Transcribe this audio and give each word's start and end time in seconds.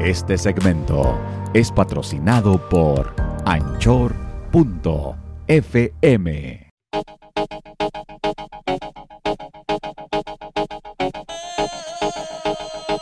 Este 0.00 0.38
segmento 0.38 1.18
es 1.52 1.70
patrocinado 1.70 2.68
por 2.70 3.14
anchor.fm. 3.44 4.30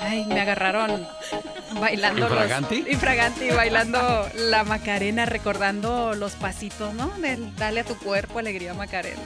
Ay, 0.00 0.26
me 0.26 0.40
agarraron 0.40 1.06
bailando 1.80 2.26
¿Infraganti? 2.26 2.78
los 2.82 2.90
infraganti 2.90 3.50
bailando 3.50 3.98
la 4.34 4.64
Macarena, 4.64 5.26
recordando 5.26 6.14
los 6.14 6.32
pasitos, 6.32 6.94
¿no? 6.94 7.08
Del 7.20 7.54
dale 7.56 7.80
a 7.80 7.84
tu 7.84 7.96
cuerpo 7.96 8.38
alegría 8.38 8.74
Macarena. 8.74 9.22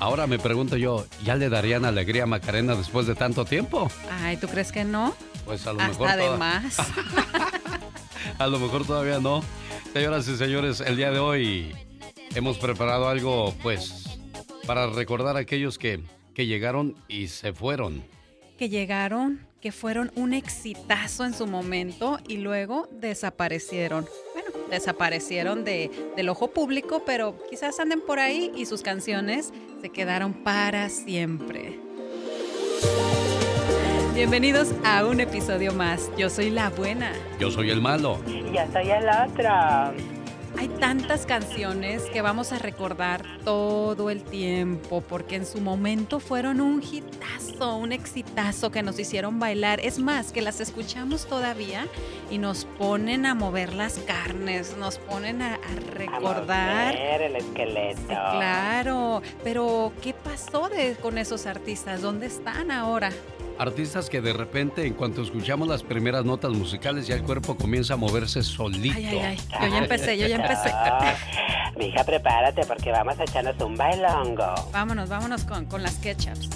Ahora 0.00 0.28
me 0.28 0.38
pregunto 0.38 0.76
yo, 0.76 1.06
¿ya 1.24 1.34
le 1.34 1.48
darían 1.48 1.84
alegría 1.84 2.22
a 2.22 2.26
Macarena 2.26 2.76
después 2.76 3.06
de 3.08 3.16
tanto 3.16 3.44
tiempo? 3.44 3.90
Ay, 4.22 4.36
¿tú 4.36 4.46
crees 4.46 4.70
que 4.70 4.84
no? 4.84 5.14
Pues 5.48 5.66
a 5.66 5.72
lo 5.72 5.80
Hasta 5.80 5.88
mejor. 6.04 6.16
de 6.18 6.24
toda- 6.26 6.36
más. 6.36 6.76
A 8.38 8.46
lo 8.46 8.58
mejor 8.60 8.86
todavía 8.86 9.18
no. 9.18 9.42
Señoras 9.92 10.28
y 10.28 10.36
señores, 10.36 10.80
el 10.80 10.96
día 10.96 11.10
de 11.10 11.18
hoy 11.18 11.74
hemos 12.36 12.56
preparado 12.58 13.08
algo, 13.08 13.52
pues, 13.62 14.04
para 14.66 14.86
recordar 14.88 15.36
a 15.36 15.40
aquellos 15.40 15.76
que, 15.78 16.00
que 16.34 16.46
llegaron 16.46 16.94
y 17.08 17.28
se 17.28 17.52
fueron. 17.52 18.04
que 18.58 18.68
llegaron, 18.68 19.40
que 19.62 19.72
fueron 19.72 20.12
un 20.14 20.34
exitazo 20.34 21.24
en 21.24 21.32
su 21.34 21.46
momento 21.46 22.18
y 22.28 22.36
luego 22.36 22.86
desaparecieron. 22.92 24.06
Bueno, 24.34 24.50
desaparecieron 24.70 25.64
de, 25.64 25.90
del 26.16 26.28
ojo 26.28 26.50
público, 26.50 27.02
pero 27.06 27.36
quizás 27.50 27.80
anden 27.80 28.02
por 28.02 28.18
ahí 28.20 28.52
y 28.54 28.66
sus 28.66 28.82
canciones 28.82 29.52
se 29.80 29.88
quedaron 29.88 30.32
para 30.44 30.90
siempre. 30.90 31.80
Bienvenidos 34.18 34.74
a 34.84 35.04
un 35.06 35.20
episodio 35.20 35.72
más. 35.72 36.10
Yo 36.16 36.28
soy 36.28 36.50
la 36.50 36.70
buena. 36.70 37.12
Yo 37.38 37.52
soy 37.52 37.70
el 37.70 37.80
malo. 37.80 38.18
Yo 38.26 38.66
soy 38.72 38.90
el 38.90 39.04
otro. 39.08 39.48
Hay 40.58 40.66
tantas 40.80 41.24
canciones 41.24 42.02
que 42.12 42.20
vamos 42.20 42.50
a 42.52 42.58
recordar 42.58 43.22
todo 43.44 44.10
el 44.10 44.24
tiempo 44.24 45.02
porque 45.02 45.36
en 45.36 45.46
su 45.46 45.60
momento 45.60 46.18
fueron 46.18 46.60
un 46.60 46.82
hitazo, 46.82 47.76
un 47.76 47.92
exitazo 47.92 48.72
que 48.72 48.82
nos 48.82 48.98
hicieron 48.98 49.38
bailar. 49.38 49.78
Es 49.84 50.00
más, 50.00 50.32
que 50.32 50.42
las 50.42 50.58
escuchamos 50.60 51.26
todavía 51.26 51.86
y 52.28 52.38
nos 52.38 52.64
ponen 52.64 53.24
a 53.24 53.36
mover 53.36 53.72
las 53.72 54.00
carnes, 54.00 54.76
nos 54.78 54.98
ponen 54.98 55.42
a, 55.42 55.54
a 55.54 55.58
recordar. 55.94 56.88
A 56.96 56.98
mover 56.98 57.22
el 57.22 57.36
esqueleto. 57.36 58.00
Sí, 58.00 58.06
claro, 58.08 59.22
pero 59.44 59.92
¿qué 60.02 60.12
pasó 60.12 60.68
de- 60.68 60.96
con 60.96 61.18
esos 61.18 61.46
artistas? 61.46 62.02
¿Dónde 62.02 62.26
están 62.26 62.72
ahora? 62.72 63.12
Artistas 63.58 64.08
que 64.08 64.20
de 64.20 64.32
repente, 64.32 64.86
en 64.86 64.94
cuanto 64.94 65.20
escuchamos 65.22 65.66
las 65.66 65.82
primeras 65.82 66.24
notas 66.24 66.52
musicales, 66.52 67.06
ya 67.08 67.16
el 67.16 67.22
cuerpo 67.22 67.56
comienza 67.56 67.94
a 67.94 67.96
moverse 67.96 68.42
solito. 68.42 68.96
Ay, 68.96 69.06
ay, 69.06 69.18
ay. 69.18 69.38
Yo 69.60 69.68
ya 69.68 69.78
empecé, 69.78 70.16
yo 70.18 70.26
ya 70.28 70.36
empecé. 70.42 70.70
Ah, 70.72 71.14
Mija, 71.76 72.04
prepárate 72.04 72.64
porque 72.66 72.92
vamos 72.92 73.18
a 73.18 73.24
echarnos 73.24 73.60
un 73.60 73.76
bailongo. 73.76 74.54
Vámonos, 74.72 75.08
vámonos 75.08 75.44
con, 75.44 75.64
con 75.66 75.82
las 75.82 75.94
ketchups. 75.96 76.48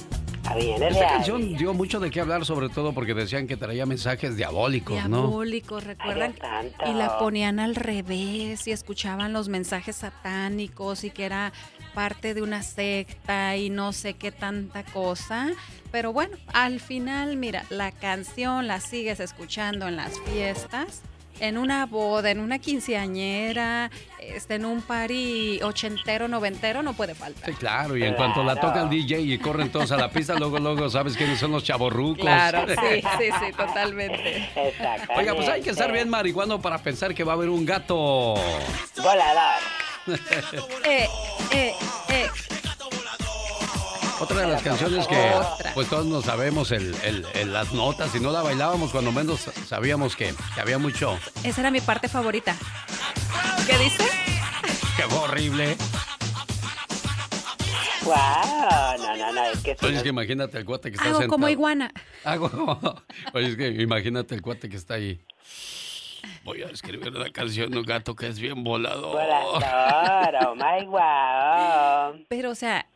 Ah, 0.45 0.55
Viene 0.57 0.79
de 0.81 0.89
Esta 0.89 1.07
canción 1.09 1.57
dio 1.57 1.73
mucho 1.73 2.01
de 2.01 2.11
qué 2.11 2.21
hablar, 2.21 2.45
sobre 2.45 2.69
todo 2.69 2.93
porque 2.93 3.15
decían 3.15 3.47
que 3.47 3.57
traía 3.57 3.87
mensajes 3.87 4.37
diabólicos, 4.37 4.97
¿no? 5.09 5.19
Diabólicos, 5.23 5.85
recuerdan. 5.85 6.35
Ay. 6.79 6.91
Y 6.91 6.95
la 6.95 7.19
ponían 7.19 7.61
al 7.61 7.75
revés 7.75 8.67
y 8.67 8.73
escuchaban 8.73 9.33
los 9.33 9.48
mensajes 9.48 9.97
satánicos 9.97 11.05
y 11.05 11.11
que 11.11 11.25
era 11.25 11.53
parte 11.95 12.35
de 12.35 12.43
una 12.43 12.63
secta 12.63 13.57
y 13.57 13.70
no 13.70 13.93
sé 13.93 14.15
qué 14.15 14.33
tanta 14.33 14.83
cosa. 14.83 15.51
Pero 15.91 16.13
bueno, 16.13 16.37
al 16.53 16.81
final, 16.81 17.37
mira, 17.37 17.65
la 17.70 17.93
canción 17.93 18.67
la 18.67 18.81
sigues 18.81 19.20
escuchando 19.20 19.87
en 19.89 19.97
las 19.97 20.19
fiestas, 20.20 21.03
en 21.41 21.59
una 21.59 21.87
boda, 21.87 22.31
en 22.31 22.41
una 22.41 22.59
quinceañera, 22.59 23.91
este, 24.21 24.55
en 24.55 24.65
un 24.65 24.83
party 24.83 25.61
ochentero, 25.63 26.29
noventero, 26.29 26.83
no 26.83 26.93
puede 26.95 27.15
faltar. 27.15 27.51
Sí, 27.51 27.57
claro, 27.57 27.97
y 27.97 28.05
en 28.05 28.15
cuanto 28.15 28.43
la 28.45 28.57
toca 28.57 28.83
el 28.83 28.91
DJ 28.91 29.20
y 29.20 29.39
corren 29.39 29.71
todos 29.71 29.91
a 29.92 29.97
la 29.97 30.11
pista, 30.11 30.35
luego, 30.35 30.59
luego 30.59 30.89
sabes 30.89 31.17
quiénes 31.17 31.39
son 31.39 31.53
los 31.53 31.65
chavorrucos. 31.65 32.21
Claro, 32.21 32.67
sí, 32.69 33.03
sí, 33.19 33.31
sí, 33.41 33.53
totalmente. 33.57 34.51
Oiga, 35.17 35.35
pues 35.35 35.48
hay 35.48 35.63
que 35.63 35.71
estar 35.71 35.92
bien 35.92 36.09
marihuano 36.09 36.61
para 36.61 36.79
pensar 36.79 37.15
que 37.15 37.25
va 37.25 37.33
a 37.33 37.37
haber 37.37 37.48
un 37.48 37.65
gato. 37.65 38.35
Volador. 38.97 39.63
Eh, 40.85 41.07
eh, 41.53 41.73
eh. 42.09 42.29
Otra 44.23 44.43
de 44.43 44.47
las 44.49 44.63
canciones 44.63 45.07
que 45.09 45.31
pues 45.75 45.89
todos 45.89 46.07
nos 46.07 46.25
sabemos 46.25 46.71
el- 46.71 46.95
el- 47.03 47.27
el- 47.35 47.53
las 47.53 47.73
notas 47.73 48.15
y 48.15 48.21
no 48.21 48.31
la 48.31 48.43
bailábamos 48.43 48.93
cuando 48.93 49.11
menos 49.13 49.41
sabíamos 49.67 50.15
que, 50.17 50.33
que 50.55 50.61
había 50.61 50.79
mucho. 50.79 51.19
Esa 51.43 51.61
era 51.63 51.71
mi 51.71 51.81
parte 51.81 52.09
favorita. 52.09 52.57
¿Qué 53.67 53.77
dice? 53.79 54.05
¡Qué 54.97 55.05
horrible! 55.15 55.77
Wow, 58.05 58.15
no, 58.99 59.17
no, 59.17 59.33
no, 59.33 59.45
es 59.47 59.61
que 59.61 59.77
Oye, 59.83 59.91
es 59.91 59.97
no- 59.99 60.03
que 60.03 60.09
imagínate 60.09 60.59
el 60.59 60.65
cuate 60.65 60.91
que 60.91 60.97
está 60.97 61.09
Hago 61.09 61.19
sentado. 61.19 61.31
como 61.31 61.49
iguana. 61.49 61.93
Hago- 62.25 63.03
Oye, 63.35 63.49
es 63.49 63.57
que 63.57 63.69
imagínate 63.69 64.35
el 64.35 64.43
cuate 64.43 64.69
que 64.69 64.77
está 64.77 64.95
ahí. 64.95 65.21
Voy 66.45 66.63
a 66.63 66.67
escribir 66.67 67.11
una 67.17 67.31
canción 67.31 67.71
de 67.71 67.79
un 67.79 67.85
gato 67.85 68.17
que 68.17 68.27
es 68.27 68.41
bien 68.41 68.65
volador. 68.65 69.13
Volador, 69.13 70.35
oh 70.49 70.55
my 70.57 70.85
wow. 70.87 72.25
Pero, 72.29 72.51
o 72.51 72.55
sea, 72.57 72.87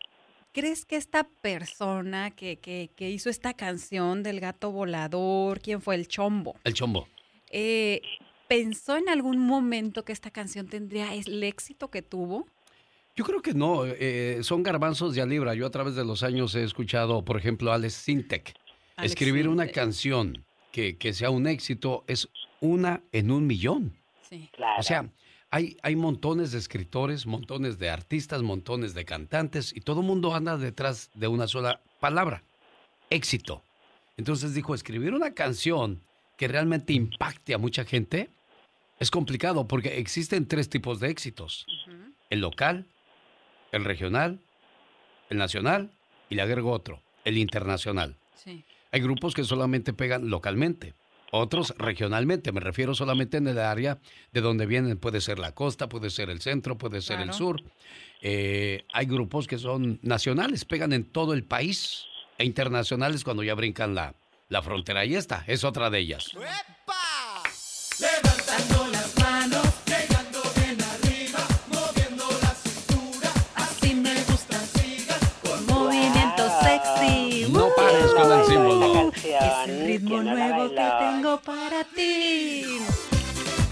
¿crees 0.57 0.85
que 0.87 0.97
esta 0.97 1.25
persona 1.43 2.31
que, 2.31 2.57
que- 2.57 2.89
que 2.97 3.11
hizo 3.11 3.29
esta 3.31 3.53
canción 3.55 4.23
del 4.23 4.41
gato 4.41 4.73
volador, 4.73 5.61
quién 5.61 5.81
fue 5.83 5.95
el 5.95 6.09
chombo, 6.09 6.57
El 6.65 6.73
chombo. 6.75 7.07
eh, 7.51 8.01
pensó 8.49 8.97
en 8.97 9.09
algún 9.09 9.39
momento 9.39 10.05
que 10.05 10.13
esta 10.13 10.31
canción 10.31 10.67
tendría 10.69 11.13
el 11.15 11.43
éxito 11.43 11.91
que 11.91 12.01
tuvo? 12.03 12.47
Yo 13.15 13.25
creo 13.25 13.41
que 13.43 13.55
no, 13.55 13.85
eh, 13.87 14.39
son 14.43 14.63
garbanzos 14.63 15.15
de 15.15 15.23
a 15.23 15.27
libra. 15.27 15.55
Yo 15.55 15.67
a 15.67 15.71
través 15.71 15.95
de 15.95 16.05
los 16.05 16.23
años 16.23 16.55
he 16.55 16.63
escuchado, 16.65 17.25
por 17.25 17.37
ejemplo, 17.39 17.71
a 17.73 17.75
Alex 17.77 17.95
Sintek. 17.95 18.55
Alex 18.97 19.13
Escribir 19.13 19.49
una 19.49 19.69
canción 19.69 20.45
que, 20.73 20.97
que 20.97 21.13
sea 21.13 21.31
un 21.31 21.47
éxito 21.47 22.05
es 22.09 22.29
una 22.61 23.03
en 23.13 23.31
un 23.31 23.47
millón. 23.47 23.95
Sí. 24.29 24.49
Claro. 24.53 24.81
O 24.81 24.83
sea, 24.83 25.09
hay, 25.57 25.79
hay 25.83 25.97
montones 25.97 26.53
de 26.53 26.59
escritores, 26.59 27.25
montones 27.25 27.79
de 27.79 27.89
artistas, 27.89 28.43
montones 28.43 28.93
de 28.93 29.07
cantantes 29.07 29.75
y 29.75 29.81
todo 29.81 30.03
el 30.03 30.07
mundo 30.07 30.35
anda 30.35 30.59
detrás 30.59 31.11
de 31.15 31.29
una 31.29 31.49
sola 31.49 31.81
palabra, 31.99 32.43
éxito. 33.09 33.63
Entonces 34.19 34.53
dijo, 34.53 34.75
escribir 34.75 35.15
una 35.15 35.33
canción 35.33 36.03
que 36.37 36.47
realmente 36.47 36.93
impacte 36.93 37.55
a 37.55 37.59
mucha 37.59 37.87
gente 37.87 38.29
es 39.01 39.11
complicado 39.11 39.67
porque 39.67 39.97
existen 39.97 40.47
tres 40.47 40.69
tipos 40.69 41.01
de 41.01 41.09
éxitos. 41.09 41.65
El 42.29 42.41
local, 42.41 42.85
el 43.73 43.83
regional, 43.87 44.39
el 45.31 45.39
nacional 45.39 45.91
y 46.29 46.35
le 46.35 46.43
agrego 46.43 46.71
otro, 46.71 47.01
el 47.25 47.39
internacional. 47.39 48.15
Sí. 48.35 48.63
Hay 48.93 49.01
grupos 49.01 49.33
que 49.33 49.43
solamente 49.43 49.95
pegan 49.95 50.29
localmente, 50.29 50.93
otros 51.39 51.75
regionalmente. 51.79 52.53
Me 52.53 52.61
refiero 52.61 52.95
solamente 52.95 53.37
en 53.37 53.49
el 53.49 53.59
área 53.59 53.99
de 54.33 54.41
donde 54.41 54.67
vienen. 54.67 54.99
Puede 54.99 55.21
ser 55.21 55.39
la 55.39 55.53
costa, 55.53 55.89
puede 55.89 56.11
ser 56.11 56.31
el 56.31 56.41
centro, 56.41 56.79
puede 56.79 57.03
ser 57.03 57.21
el 57.21 57.33
sur. 57.33 57.63
Eh, 58.23 58.85
hay 58.93 59.07
grupos 59.07 59.47
que 59.47 59.59
son 59.59 59.99
nacionales, 60.03 60.65
pegan 60.65 60.93
en 60.93 61.05
todo 61.05 61.33
el 61.33 61.45
país. 61.45 62.05
E 62.39 62.45
internacionales 62.45 63.25
cuando 63.25 63.43
ya 63.43 63.55
brincan 63.55 63.95
la, 63.95 64.15
la 64.49 64.63
frontera. 64.63 65.05
Y 65.05 65.15
esta 65.15 65.45
es 65.47 65.65
otra 65.65 65.91
de 65.91 66.01
ellas. 66.01 66.33
Levantando 67.99 68.86
ritmo 79.87 80.11
¿quién 80.11 80.25
no 80.25 80.35
la 80.35 80.49
nuevo 80.49 80.69
que 80.75 80.83
tengo 80.99 81.41
para 81.41 81.85
ti. 81.85 82.65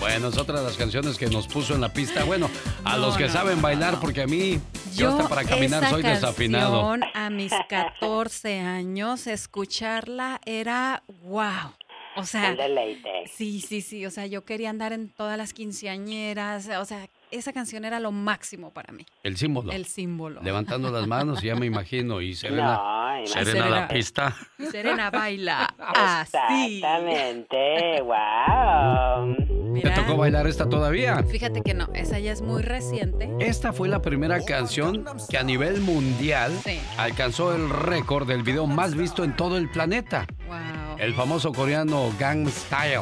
Bueno, 0.01 0.29
es 0.29 0.37
otra 0.37 0.59
de 0.61 0.65
las 0.67 0.77
canciones 0.77 1.17
que 1.17 1.29
nos 1.29 1.47
puso 1.47 1.75
en 1.75 1.81
la 1.81 1.93
pista. 1.93 2.25
Bueno, 2.25 2.51
a 2.85 2.97
No, 2.97 3.07
los 3.07 3.17
que 3.17 3.27
no, 3.27 3.33
saben 3.33 3.57
no, 3.57 3.63
bailar, 3.63 3.95
no. 3.95 4.01
porque 4.01 4.23
a 4.23 4.27
mí, 4.27 4.61
yo, 4.95 5.11
hasta 5.11 5.29
para 5.29 5.45
caminar 5.45 5.83
esa 5.83 5.91
soy 5.91 6.03
desafinado. 6.03 6.97
a 7.15 7.31
mis 7.31 7.53
14 7.69 8.61
años, 8.61 9.27
escucharla 9.27 10.41
era 10.45 11.03
wow. 11.23 11.73
O 12.17 12.25
sea, 12.25 12.51
Un 12.51 12.57
deleite. 12.59 13.09
sí, 13.35 13.61
sí, 13.61 13.81
sí. 13.81 14.05
O 14.07 14.11
sea, 14.11 14.27
yo 14.27 14.45
quería 14.45 14.71
andar 14.71 14.93
en 14.93 15.09
todas 15.09 15.39
las 15.39 15.53
quinceañeras. 15.53 16.69
O 16.79 16.85
sea, 16.85 17.09
esa 17.37 17.53
canción 17.53 17.85
era 17.85 18.01
lo 18.01 18.13
máximo 18.13 18.71
para 18.71 18.93
mí. 18.93 19.05
El 19.23 19.37
símbolo. 19.37 19.73
El 19.73 19.87
símbolo. 19.87 20.41
Levantando 20.43 20.91
las 20.91 21.07
manos, 21.07 21.43
ya 21.43 21.55
me 21.55 21.67
imagino. 21.67 22.21
Y 22.21 22.35
Serena, 22.35 22.75
No, 23.21 23.27
Serena, 23.27 23.45
Serena. 23.53 23.71
la 23.71 23.89
pista. 23.89 24.37
Serena 24.71 25.11
baila 25.11 25.75
así. 25.79 26.37
Exactamente, 26.79 28.03
wow. 28.03 29.81
¿Te 29.83 29.91
tocó 29.91 30.17
bailar 30.17 30.47
esta 30.47 30.69
todavía? 30.69 31.23
Fíjate 31.25 31.63
que 31.63 31.75
no, 31.75 31.89
esa 31.95 32.19
ya 32.19 32.33
es 32.33 32.43
muy 32.43 32.63
reciente. 32.63 33.29
Esta 33.41 33.73
fue 33.73 33.89
la 33.89 34.01
primera 34.01 34.41
canción 34.45 35.05
que 35.29 35.37
a 35.39 35.43
nivel 35.43 35.81
mundial 35.81 36.53
Sí. 36.65 36.81
alcanzó 36.97 37.55
el 37.55 37.69
récord 37.71 38.27
del 38.29 38.43
video 38.43 38.67
más 38.67 38.95
visto 38.95 39.25
en 39.25 39.35
todo 39.37 39.57
el 39.57 39.69
planeta. 39.71 40.27
Wow. 40.47 40.99
El 40.99 41.15
famoso 41.15 41.53
coreano 41.53 42.13
Gang 42.19 42.47
Style. 42.49 43.01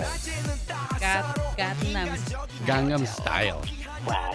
Gat- 0.98 1.36
Gangnam. 1.56 2.08
Gangnam 2.66 3.06
Style. 3.06 3.56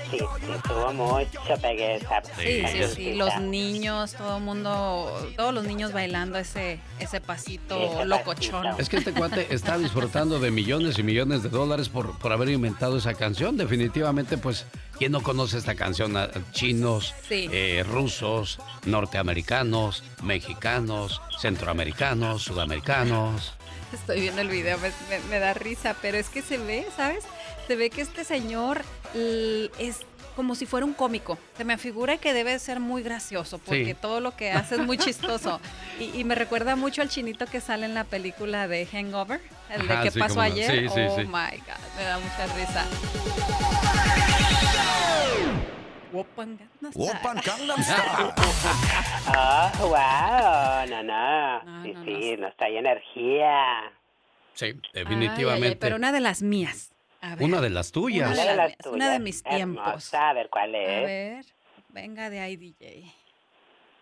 Sí, 0.09 0.19
sí, 0.19 0.25
tuvo 0.67 0.93
mucho 0.93 1.39
pegue 1.61 1.95
esa 1.97 2.21
Sí, 2.39 2.63
sí, 2.67 2.83
sí, 2.95 3.13
los 3.15 3.37
niños, 3.41 4.13
todo 4.13 4.37
el 4.37 4.43
mundo, 4.43 5.29
todos 5.35 5.53
los 5.53 5.65
niños 5.65 5.91
bailando 5.91 6.37
ese, 6.37 6.79
ese 6.99 7.19
pasito 7.19 7.77
Ese 7.77 8.05
locochón. 8.05 8.63
pasito. 8.63 8.81
Es 8.81 8.87
que 8.89 8.97
este 8.97 9.11
cuate 9.13 9.53
está 9.53 9.77
disfrutando 9.77 10.39
de 10.39 10.49
millones 10.51 10.97
y 10.97 11.03
millones 11.03 11.43
de 11.43 11.49
dólares 11.49 11.89
por, 11.89 12.17
por 12.19 12.31
haber 12.31 12.49
inventado 12.49 12.97
esa 12.97 13.13
canción. 13.15 13.57
Definitivamente, 13.57 14.37
pues, 14.37 14.65
¿quién 14.97 15.11
no 15.11 15.21
conoce 15.21 15.57
esta 15.57 15.75
canción? 15.75 16.15
Ah, 16.15 16.29
Chinos, 16.53 17.13
Sí. 17.27 17.49
eh, 17.51 17.83
rusos, 17.85 18.59
norteamericanos, 18.85 20.03
mexicanos, 20.23 21.21
centroamericanos, 21.39 22.43
sudamericanos. 22.43 23.53
Estoy 23.93 24.21
viendo 24.21 24.41
el 24.41 24.49
video, 24.49 24.77
me, 24.79 24.89
me- 25.09 25.23
me 25.29 25.39
da 25.39 25.53
risa, 25.53 25.95
pero 26.01 26.17
es 26.17 26.29
que 26.29 26.41
se 26.41 26.57
ve, 26.57 26.87
¿sabes? 26.95 27.23
Se 27.67 27.75
ve 27.75 27.89
que 27.89 28.01
este 28.01 28.23
señor 28.23 28.81
es 29.13 30.01
como 30.35 30.53
si 30.53 30.65
fuera 30.67 30.85
un 30.85 30.93
cómico. 30.93 31.37
Se 31.57 31.63
me 31.63 31.77
figura 31.77 32.17
que 32.17 32.33
debe 32.33 32.57
ser 32.59 32.79
muy 32.79 33.01
gracioso, 33.01 33.57
porque 33.57 33.93
Sí. 33.93 33.97
todo 33.99 34.19
lo 34.19 34.35
que 34.35 34.51
hace 34.51 34.75
es 34.75 34.81
muy 34.81 34.97
chistoso. 34.97 35.59
Y, 35.99 36.19
y 36.19 36.23
me 36.23 36.35
recuerda 36.35 36.75
mucho 36.75 37.01
al 37.01 37.09
chinito 37.09 37.47
que 37.47 37.59
sale 37.59 37.85
en 37.87 37.95
la 37.95 38.03
película 38.03 38.67
de 38.67 38.85
Hangover, 38.85 39.41
el 39.71 39.87
de 39.87 39.93
Ajá, 39.95 40.03
que 40.03 40.11
sí, 40.11 40.19
pasó 40.19 40.41
ayer. 40.41 40.69
Sí, 40.69 40.89
sí, 40.93 41.01
oh 41.09 41.15
sí. 41.15 41.23
my 41.25 41.57
God, 41.57 41.97
me 41.97 42.03
da 42.03 42.19
mucha 42.19 42.45
risa. 42.55 42.85
Open 46.13 46.57
Gangnam 46.57 46.93
Style. 47.83 48.33
Oh, 49.35 49.87
wow, 49.89 50.85
no, 50.89 51.03
no. 51.03 51.63
No, 51.63 51.83
sí, 51.83 51.93
no, 51.93 52.03
sí, 52.05 52.35
no. 52.37 52.47
nos 52.47 52.57
trae 52.57 52.77
energía. 52.77 53.91
Sí, 54.53 54.65
Ay, 54.65 54.71
ay, 54.73 54.79
ay, 54.93 55.03
definitivamente. 55.03 55.75
pero 55.77 55.95
una 55.95 56.11
de 56.11 56.19
las 56.21 56.41
mías. 56.41 56.91
A 57.21 57.35
ver. 57.35 57.43
Una 57.45 57.61
de 57.61 57.69
las 57.69 57.91
tuyas. 57.91 58.31
Una 58.31 58.45
de 58.45 58.55
las 58.55 58.73
una 58.91 59.19
mis 59.19 59.43
tiempos. 59.43 59.85
Hermosa, 59.87 60.29
a 60.29 60.33
ver 60.33 60.49
cuál 60.49 60.75
A 60.75 60.79
es. 60.79 61.05
ver, 61.05 61.45
venga 61.89 62.29
de 62.29 62.39
ahí, 62.39 62.55
DJ. 62.55 63.03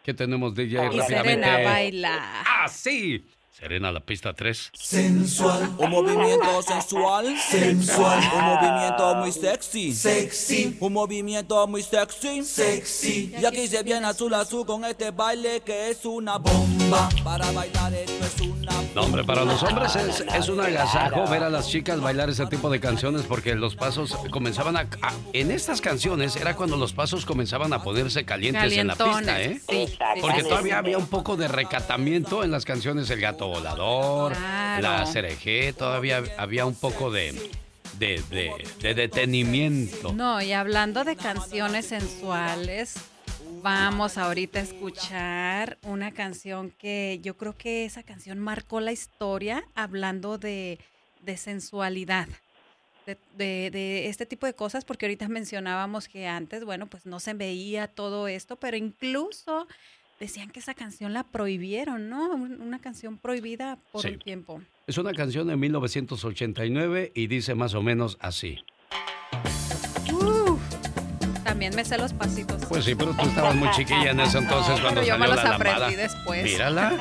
¿Qué 0.04 0.14
tenemos, 0.14 0.54
DJ? 0.54 0.74
Y 0.84 0.96
Y 0.96 1.00
rápidamente. 1.00 1.46
Serena 1.46 1.70
baila. 1.70 2.44
¡Ah, 2.46 2.68
sí! 2.68 3.26
Serena, 3.57 3.90
la 3.90 4.02
pista 4.02 4.34
3. 4.34 4.72
Sensual, 4.74 5.75
un 5.78 5.90
movimiento 5.90 6.62
sensual, 6.62 7.38
sensual, 7.40 8.19
un 8.36 8.44
movimiento 8.44 9.16
muy 9.16 9.31
sexy, 9.31 9.94
sexy, 9.96 10.75
un 10.81 10.92
movimiento 10.92 11.66
muy 11.66 11.81
sexy, 11.81 12.44
sexy. 12.44 13.34
Y 13.42 13.46
aquí 13.46 13.66
se 13.69 13.81
viene 13.81 14.06
azul 14.07 14.34
azul 14.34 14.66
con 14.66 14.84
este 14.84 15.12
baile 15.12 15.62
que 15.62 15.90
es 15.90 16.04
una 16.06 16.38
bomba. 16.38 17.07
Para 17.24 17.50
bailar 17.54 17.94
esto 17.94 18.25
es 18.25 18.42
una 18.42 18.72
bomba. 18.74 18.92
No, 18.94 19.02
hombre, 19.04 19.24
para 19.24 19.46
los 19.46 19.63
hombres 19.63 19.96
es, 19.96 20.19
es 20.19 20.50
un 20.50 20.60
agasajo 20.60 21.25
ver 21.30 21.44
a 21.44 21.50
las 21.50 21.69
chicas 21.69 22.01
bailar 22.01 22.30
ese 22.30 22.46
tipo 22.48 22.69
de 22.69 22.81
canciones 22.81 23.22
porque 23.24 23.56
los 23.56 23.75
pasos 23.78 24.18
comenzaban 24.31 24.75
a, 24.75 24.81
a- 25.01 25.13
En 25.31 25.50
estas 25.51 25.80
canciones 25.80 26.36
era 26.36 26.58
cuando 26.58 26.75
los 26.75 26.92
pasos 26.92 27.25
comenzaban 27.25 27.72
a 27.72 27.81
ponerse 27.81 28.25
calientes 28.25 28.74
en 28.74 28.88
la 28.88 28.96
pista, 28.98 29.42
¿eh? 29.42 29.62
Sí, 29.69 29.98
Porque 30.19 30.44
todavía 30.44 30.78
había 30.78 30.98
un 30.98 31.08
poco 31.08 31.38
de 31.38 31.48
recatamiento 31.48 32.44
en 32.44 32.51
las 32.51 32.66
canciones 32.66 33.10
El 33.10 33.22
Gato 33.22 33.45
Volador, 33.48 34.34
Claro. 34.34 34.82
La 34.82 35.06
CRG, 35.12 35.74
todavía 35.76 36.24
había 36.38 36.66
un 36.66 36.76
poco 36.76 37.12
de, 37.12 37.32
de, 38.00 38.22
de- 38.30 38.52
de 38.82 38.94
detenimiento. 38.94 40.14
No, 40.14 40.42
y 40.42 40.52
hablando 40.54 41.04
de 41.04 41.16
canciones 41.16 41.86
sensuales, 41.88 42.96
vamos 43.62 44.18
ahorita 44.18 44.60
a 44.60 44.64
escuchar 44.64 45.78
una 45.84 46.12
canción 46.12 46.72
que 46.72 47.20
yo 47.24 47.36
creo 47.38 47.58
que 47.58 47.86
esa 47.86 48.04
canción 48.04 48.40
marcó 48.40 48.80
la 48.80 48.92
historia 48.92 49.64
hablando 49.76 50.38
de, 50.38 50.80
de 51.22 51.38
sensualidad. 51.38 52.28
De, 53.06 53.18
de- 53.38 53.70
de 53.72 54.08
este 54.10 54.26
tipo 54.26 54.48
de 54.48 54.56
cosas, 54.56 54.84
porque 54.84 55.06
ahorita 55.06 55.28
mencionábamos 55.28 56.08
que 56.08 56.26
antes, 56.28 56.66
bueno, 56.66 56.88
pues 56.88 57.06
no 57.06 57.20
se 57.20 57.36
veía 57.36 57.88
todo 57.88 58.28
esto, 58.28 58.56
pero 58.56 58.78
incluso 58.78 59.68
decían 60.20 60.50
que 60.50 60.60
esa 60.60 60.74
canción 60.74 61.14
la 61.14 61.24
prohibieron, 61.24 62.10
¿no? 62.10 62.30
Un- 62.34 62.62
Una 62.62 62.80
canción 62.80 63.18
prohibida 63.18 63.78
por 63.92 64.02
Sí. 64.02 64.10
un 64.10 64.20
tiempo. 64.20 64.62
Es 64.88 64.98
una 64.98 65.14
canción 65.14 65.48
de 65.48 65.56
1989 65.56 67.12
y 67.16 67.28
dice 67.28 67.56
más 67.56 67.74
o 67.74 67.82
menos 67.82 68.18
así. 68.22 68.60
Uf, 70.12 70.60
también 71.44 71.76
me 71.76 71.84
sé 71.84 71.98
los 71.98 72.14
pasitos. 72.14 72.66
Pues 72.68 72.86
sí, 72.86 72.96
pero 72.96 73.14
tú 73.14 73.22
estabas 73.28 73.56
muy 73.56 73.70
chiquilla 73.72 74.12
en 74.12 74.20
ese 74.20 74.38
entonces 74.40 74.76
No, 74.78 74.82
cuando 74.82 75.02
pero 75.02 75.08
yo 75.14 75.20
me 75.20 75.28
salió 75.28 75.36
los 75.36 75.44
la 75.44 75.56
aprendí 75.56 75.80
lambada. 75.82 76.02
después. 76.04 76.44
Mírala, 76.44 76.94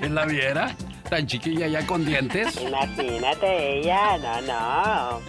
¿quién 0.00 0.14
la 0.14 0.24
viera? 0.26 0.76
Tan 1.10 1.26
chiquilla 1.26 1.66
ya 1.68 1.86
con 1.86 2.04
dientes. 2.04 2.60
Imagínate 2.60 3.78
ella, 3.80 4.16
no, 4.18 4.40
no. 4.42 5.20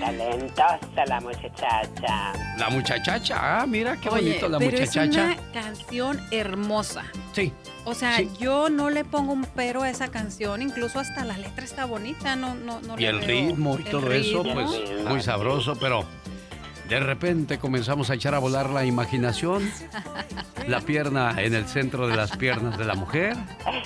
Talentosa 0.00 1.04
la 1.06 1.20
muchacha. 1.20 2.32
La 2.58 2.68
muchachacha, 2.70 3.60
ah, 3.60 3.66
mira 3.66 3.96
qué 3.96 4.08
Oye, 4.08 4.28
bonito 4.30 4.48
la 4.48 4.58
pero 4.58 4.70
muchachacha. 4.72 5.32
es 5.32 5.38
una 5.38 5.52
canción 5.52 6.20
hermosa. 6.30 7.04
Sí, 7.32 7.52
O 7.86 7.94
sea, 7.94 8.16
Sí. 8.16 8.30
yo 8.40 8.70
no 8.70 8.88
le 8.90 9.04
pongo 9.04 9.32
un 9.34 9.44
pero 9.54 9.82
a 9.82 9.90
esa 9.90 10.08
canción, 10.08 10.62
incluso 10.62 10.98
hasta 11.00 11.24
la 11.24 11.36
letra 11.36 11.64
está 11.64 11.84
bonita, 11.84 12.34
no, 12.34 12.54
no, 12.54 12.80
no 12.80 12.94
y 12.96 13.00
le 13.02 13.08
el 13.08 13.22
ritmo 13.22 13.76
y 13.78 13.82
el 13.82 13.90
todo 13.90 14.10
eso, 14.12 14.42
pues 14.42 14.70
ritmo. 14.70 15.10
muy 15.10 15.20
sabroso, 15.22 15.76
pero 15.78 16.04
de 16.88 17.00
repente 17.00 17.58
comenzamos 17.58 18.08
a 18.10 18.14
echar 18.14 18.34
a 18.34 18.38
volar 18.38 18.70
la 18.70 18.84
imaginación. 18.86 19.70
La 20.66 20.80
pierna 20.80 21.34
en 21.42 21.52
el 21.54 21.66
centro 21.66 22.06
de 22.08 22.16
las 22.16 22.34
piernas 22.38 22.78
de 22.78 22.86
la 22.86 22.94
mujer, 22.94 23.36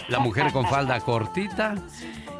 la 0.08 0.20
mujer 0.20 0.52
con 0.52 0.64
falda 0.68 1.00
cortita. 1.00 1.74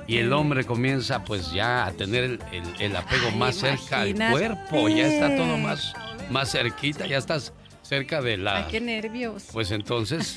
Y 0.08 0.16
el 0.18 0.32
hombre 0.32 0.64
comienza 0.64 1.22
pues 1.22 1.52
ya 1.52 1.86
a 1.86 1.92
tener 1.92 2.24
el, 2.24 2.40
el- 2.50 2.80
el 2.80 2.96
apego 2.96 3.28
Ay, 3.30 3.36
más 3.38 3.56
cerca 3.56 4.00
al 4.00 4.14
cuerpo, 4.14 4.88
ya 4.88 5.06
está 5.06 5.36
todo 5.36 5.56
más, 5.58 5.92
más 6.30 6.50
cerquita, 6.50 7.06
ya 7.06 7.18
estás 7.18 7.52
cerca 7.82 8.20
de 8.22 8.36
la... 8.38 8.56
Ay, 8.58 8.64
qué 8.70 8.80
nervios. 8.80 9.44
Pues 9.52 9.70
entonces, 9.70 10.36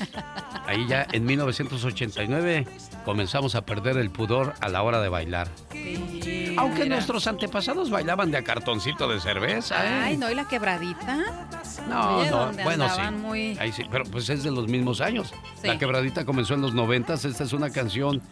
ahí 0.66 0.86
ya 0.88 1.06
en 1.12 1.24
1989 1.24 2.66
comenzamos 3.04 3.54
a 3.54 3.64
perder 3.64 3.96
el 3.96 4.10
pudor 4.10 4.54
a 4.60 4.68
la 4.68 4.82
hora 4.82 5.00
de 5.00 5.08
bailar. 5.08 5.48
Sí, 5.72 6.54
Aunque 6.58 6.84
mira. 6.84 6.96
nuestros 6.96 7.26
antepasados 7.26 7.90
bailaban 7.90 8.30
de 8.30 8.38
a 8.38 8.42
cartoncito 8.44 9.08
de 9.08 9.20
cerveza, 9.20 9.84
¿eh? 9.84 10.00
Ay, 10.04 10.16
no, 10.18 10.30
y 10.30 10.34
la 10.34 10.46
quebradita. 10.48 11.16
no, 11.88 12.24
no, 12.30 12.52
bueno, 12.64 12.88
sí. 12.94 13.00
muy- 13.14 13.56
Ahí 13.58 13.72
sí, 13.72 13.84
pero 13.90 14.04
pues 14.04 14.28
es 14.30 14.42
de 14.44 14.50
los 14.50 14.68
mismos 14.68 15.00
años. 15.00 15.32
Sí. 15.60 15.66
La 15.68 15.78
quebradita 15.78 16.24
comenzó 16.24 16.54
en 16.54 16.60
los 16.62 16.74
90, 16.74 17.14
esta 17.14 17.44
es 17.44 17.52
una 17.52 17.70
canción 17.70 18.22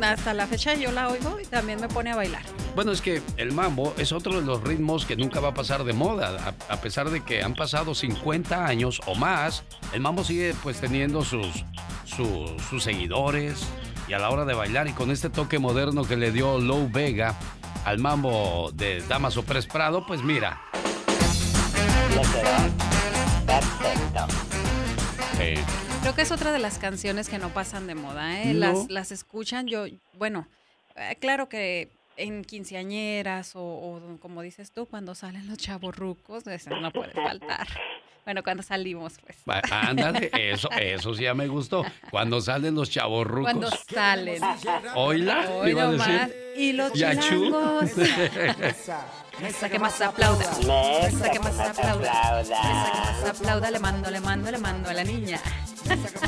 hasta 0.00 0.34
la 0.34 0.46
fecha 0.46 0.74
yo 0.74 0.90
la 0.92 1.08
oigo 1.08 1.38
y 1.40 1.46
también 1.46 1.80
me 1.80 1.88
pone 1.88 2.10
a 2.12 2.16
bailar. 2.16 2.42
Bueno, 2.74 2.92
es 2.92 3.00
que 3.00 3.20
el 3.36 3.52
mambo 3.52 3.94
es 3.98 4.12
otro 4.12 4.40
de 4.40 4.46
los 4.46 4.62
ritmos 4.62 5.04
que 5.04 5.16
nunca 5.16 5.40
va 5.40 5.48
a 5.48 5.54
pasar 5.54 5.84
de 5.84 5.92
moda. 5.92 6.54
A, 6.68 6.72
a 6.72 6.80
pesar 6.80 7.10
de 7.10 7.22
que 7.22 7.42
han 7.42 7.54
pasado 7.54 7.94
50 7.94 8.64
años 8.66 9.00
o 9.06 9.14
más, 9.14 9.62
el 9.92 10.00
mambo 10.00 10.24
sigue 10.24 10.54
pues 10.62 10.80
teniendo 10.80 11.22
sus, 11.24 11.64
sus, 12.04 12.50
sus 12.68 12.82
seguidores. 12.82 13.66
Y 14.08 14.14
a 14.14 14.18
la 14.18 14.30
hora 14.30 14.44
de 14.44 14.54
bailar 14.54 14.88
y 14.88 14.92
con 14.92 15.10
este 15.10 15.30
toque 15.30 15.58
moderno 15.58 16.04
que 16.04 16.16
le 16.16 16.32
dio 16.32 16.58
Low 16.58 16.90
Vega 16.90 17.38
al 17.84 17.98
mambo 17.98 18.70
de 18.74 19.00
Damaso 19.08 19.44
Pérez 19.44 19.66
Prado, 19.66 20.04
pues 20.06 20.22
mira. 20.22 20.60
Perfecto. 23.46 24.26
eh, 25.38 25.62
Creo 26.02 26.16
que 26.16 26.22
es 26.22 26.32
otra 26.32 26.50
de 26.50 26.58
las 26.58 26.78
canciones 26.78 27.28
que 27.28 27.38
no 27.38 27.50
pasan 27.50 27.86
de 27.86 27.94
moda, 27.94 28.42
¿eh? 28.42 28.52
No. 28.54 28.58
Las, 28.58 28.90
las 28.90 29.12
escuchan 29.12 29.68
yo, 29.68 29.86
bueno, 30.14 30.48
eh, 30.96 31.16
claro 31.20 31.48
que 31.48 31.90
en 32.16 32.44
quinceañeras 32.44 33.54
o, 33.54 33.62
o 33.62 34.18
como 34.18 34.42
dices 34.42 34.72
tú, 34.72 34.86
cuando 34.86 35.14
salen 35.14 35.46
los 35.46 35.58
chavos 35.58 35.94
rucos, 35.96 36.44
eso 36.48 36.70
no 36.80 36.90
puede 36.90 37.12
faltar. 37.12 37.68
Bueno, 38.24 38.42
cuando 38.42 38.62
salimos, 38.62 39.14
pues. 39.24 39.38
ándale, 39.70 40.30
eso, 40.32 40.68
eso 40.72 41.14
sí 41.14 41.22
ya 41.24 41.34
me 41.34 41.48
gustó. 41.48 41.84
Cuando 42.10 42.40
salen 42.40 42.74
los 42.74 42.88
chavorrucos. 42.88 43.52
Cuando 43.52 43.70
salen. 43.70 44.40
Oíla, 44.94 45.50
Hoy 45.50 45.70
iba 45.70 45.84
a 45.84 45.90
decir. 45.90 46.36
Y 46.56 46.72
los 46.72 46.92
chilangos. 46.92 47.90
Mesa 49.40 49.68
que 49.68 49.78
más 49.78 50.00
aplauda. 50.00 50.50
Mesa 50.58 51.30
que 51.30 51.38
más 51.40 51.58
aplauda. 51.58 52.42
Mesa 52.42 52.54
que 52.54 52.62
más 52.62 53.40
aplauda. 53.40 53.70
Le 53.70 53.78
mando, 53.80 54.10
le 54.10 54.20
mando, 54.20 54.50
le 54.52 54.58
mando 54.58 54.90
a 54.90 54.94
la 54.94 55.02
niña. 55.04 55.40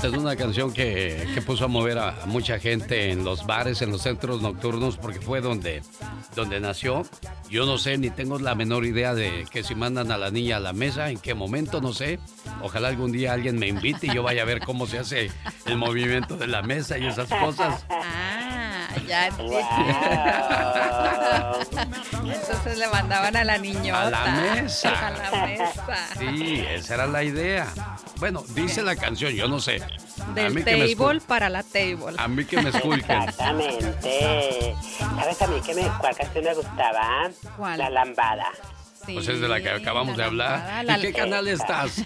Es 0.02 0.12
una 0.12 0.36
canción 0.36 0.72
que, 0.72 1.26
que, 1.34 1.40
puso 1.40 1.64
a 1.64 1.68
mover 1.68 1.98
a 1.98 2.26
mucha 2.26 2.58
gente 2.58 3.10
en 3.10 3.24
los 3.24 3.46
bares, 3.46 3.80
en 3.82 3.90
los 3.90 4.02
centros 4.02 4.42
nocturnos, 4.42 4.96
porque 4.96 5.20
fue 5.20 5.40
donde, 5.40 5.82
donde 6.34 6.60
nació. 6.60 7.04
Yo 7.48 7.64
no 7.64 7.78
sé, 7.78 7.96
ni 7.96 8.10
tengo 8.10 8.38
la 8.38 8.54
menor 8.54 8.84
idea 8.84 9.14
de 9.14 9.46
que 9.50 9.62
si 9.62 9.74
mandan 9.74 10.12
a 10.12 10.18
la 10.18 10.30
niña 10.30 10.58
a 10.58 10.60
la 10.60 10.72
mesa, 10.72 11.10
en 11.10 11.18
qué 11.18 11.34
momento, 11.34 11.80
no 11.80 11.92
sé. 11.92 12.18
Ojalá 12.62 12.88
algún 12.88 13.12
día 13.12 13.32
alguien 13.32 13.58
me 13.58 13.68
invite 13.68 14.06
y 14.08 14.14
yo 14.14 14.22
vaya 14.22 14.42
a 14.42 14.46
ver 14.46 14.60
cómo 14.60 14.86
se 14.86 14.98
hace 14.98 15.30
el 15.66 15.76
movimiento 15.76 16.36
de 16.36 16.46
la 16.46 16.62
mesa 16.62 16.98
y 16.98 17.06
esas 17.06 17.28
cosas. 17.28 17.86
Ah, 18.96 19.00
ya 19.06 19.26
Entonces 22.22 22.78
le 22.78 22.88
mandaban 22.88 23.36
a 23.36 23.44
la 23.44 23.58
niñota. 23.58 24.06
A 24.06 24.10
la 24.10 24.26
mesa. 24.54 25.08
A 25.08 25.10
la 25.10 25.46
mesa. 25.46 26.08
Sí, 26.18 26.64
esa 26.68 26.94
era 26.94 27.06
la 27.06 27.22
idea. 27.22 27.66
Bueno, 28.18 28.44
dice 28.54 28.82
la 28.82 28.96
canción, 28.96 29.32
yo 29.32 29.48
no 29.48 29.60
sé. 29.60 29.80
Del 30.34 30.64
table 30.64 31.20
para 31.26 31.48
la 31.48 31.62
table. 31.62 32.16
A 32.16 32.28
mí 32.28 32.44
que 32.44 32.60
me 32.62 32.70
esculquen. 32.70 33.22
Exactamente. 33.22 34.74
¿Sabes 34.98 35.42
a 35.42 35.46
mí 35.48 35.60
que 35.60 35.74
me, 35.74 35.82
cuál 35.98 36.16
canción 36.16 36.44
me 36.44 36.54
gustaba? 36.54 37.30
¿Cuál? 37.56 37.78
La 37.78 37.90
lambada. 37.90 38.46
pues 39.04 39.28
es 39.28 39.40
de 39.40 39.48
la 39.48 39.60
que 39.60 39.70
acabamos 39.70 40.16
de 40.16 40.24
hablar. 40.24 40.84
¿En 40.88 41.00
qué 41.00 41.12
canal 41.12 41.48
estás? 41.48 42.04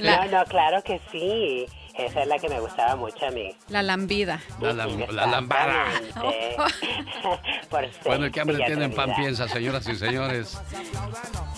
No, 0.00 0.24
no, 0.26 0.44
claro 0.44 0.82
que 0.82 1.00
sí. 1.10 1.66
Esa 1.96 2.22
es 2.22 2.26
la 2.26 2.38
que 2.40 2.48
me 2.48 2.58
gustaba 2.58 2.96
mucho 2.96 3.24
a 3.24 3.30
mí. 3.30 3.54
La 3.68 3.80
lambida. 3.80 4.42
La, 4.60 4.72
lambada. 4.72 5.86
bueno, 8.04 8.26
el 8.26 8.32
que 8.32 8.40
hambre 8.40 8.58
tiene 8.66 8.88
pan 8.88 9.14
piensa, 9.14 9.46
señoras 9.46 9.88
y 9.88 9.94
señores. 9.94 10.58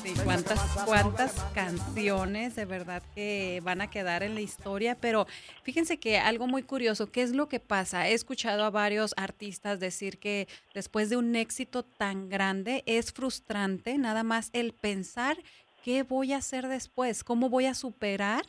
Sí, 0.02 0.12
cuántas, 0.24 0.60
cuántas 0.84 1.32
canciones 1.54 2.54
de 2.54 2.66
verdad 2.66 3.02
que 3.14 3.62
van 3.64 3.80
a 3.80 3.88
quedar 3.88 4.22
en 4.22 4.34
la 4.34 4.42
historia, 4.42 4.94
pero 5.00 5.26
fíjense 5.62 5.98
que 5.98 6.18
algo 6.18 6.46
muy 6.46 6.62
curioso, 6.62 7.10
¿qué 7.10 7.22
es 7.22 7.32
lo 7.32 7.48
que 7.48 7.58
pasa? 7.58 8.08
He 8.08 8.12
escuchado 8.12 8.64
a 8.64 8.70
varios 8.70 9.14
artistas 9.16 9.80
decir 9.80 10.18
que 10.18 10.48
después 10.74 11.08
de 11.08 11.16
un 11.16 11.34
éxito 11.34 11.82
tan 11.82 12.28
grande 12.28 12.82
es 12.84 13.10
frustrante 13.10 13.96
nada 13.96 14.22
más 14.22 14.50
el 14.52 14.74
pensar 14.74 15.38
qué 15.82 16.02
voy 16.02 16.34
a 16.34 16.38
hacer 16.38 16.68
después, 16.68 17.24
cómo 17.24 17.48
voy 17.48 17.66
a 17.66 17.74
superar 17.74 18.44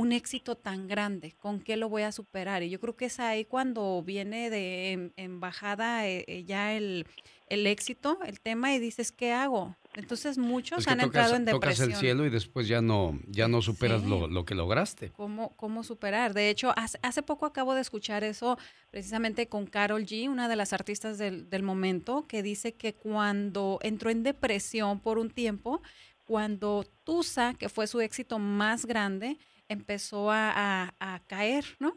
un 0.00 0.12
éxito 0.12 0.56
tan 0.56 0.88
grande, 0.88 1.34
¿con 1.38 1.60
qué 1.60 1.76
lo 1.76 1.88
voy 1.88 2.02
a 2.02 2.12
superar? 2.12 2.62
Y 2.62 2.70
yo 2.70 2.80
creo 2.80 2.96
que 2.96 3.06
es 3.06 3.20
ahí 3.20 3.44
cuando 3.44 4.02
viene 4.02 4.48
de 4.48 5.12
embajada 5.16 6.08
eh, 6.08 6.24
eh, 6.26 6.44
ya 6.44 6.72
el, 6.72 7.06
el, 7.48 7.66
éxito, 7.66 8.18
el 8.24 8.40
tema, 8.40 8.72
y 8.72 8.78
dices, 8.78 9.12
¿qué 9.12 9.32
hago? 9.32 9.76
Entonces 9.94 10.38
muchos 10.38 10.86
han 10.88 11.00
entrado 11.00 11.34
en 11.34 11.44
depresión. 11.44 11.88
Tocas 11.88 12.00
el 12.00 12.00
cielo 12.00 12.24
y 12.24 12.30
después 12.30 12.66
ya 12.66 12.80
no, 12.80 13.18
ya 13.26 13.48
no 13.48 13.60
superas 13.60 14.02
lo, 14.04 14.26
lo, 14.28 14.44
que 14.44 14.54
lograste. 14.54 15.10
¿Cómo, 15.10 15.54
¿Cómo 15.56 15.82
superar? 15.82 16.32
De 16.32 16.48
hecho, 16.48 16.72
hace, 16.76 16.98
hace, 17.02 17.22
poco 17.22 17.44
acabo 17.44 17.74
de 17.74 17.80
escuchar 17.80 18.24
eso 18.24 18.56
precisamente 18.90 19.48
con 19.48 19.66
Carol 19.66 20.06
G, 20.06 20.30
una 20.30 20.48
de 20.48 20.56
las 20.56 20.72
artistas 20.72 21.18
del, 21.18 21.50
del 21.50 21.62
momento, 21.62 22.24
que 22.26 22.42
dice 22.42 22.72
que 22.72 22.94
cuando 22.94 23.78
entró 23.82 24.10
en 24.10 24.22
depresión 24.22 25.00
por 25.00 25.18
un 25.18 25.28
tiempo, 25.28 25.82
cuando 26.24 26.86
Tusa, 27.02 27.54
que 27.54 27.68
fue 27.68 27.88
su 27.88 28.00
éxito 28.00 28.38
más 28.38 28.86
grande, 28.86 29.36
empezó 29.70 30.30
a, 30.30 30.92
caer, 31.28 31.64
¿no? 31.78 31.94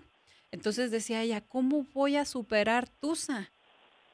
Entonces 0.51 0.91
decía 0.91 1.23
ella, 1.23 1.41
¿cómo 1.41 1.85
voy 1.93 2.15
a 2.15 2.23
superar 2.23 2.87
Tusa? 2.87 3.49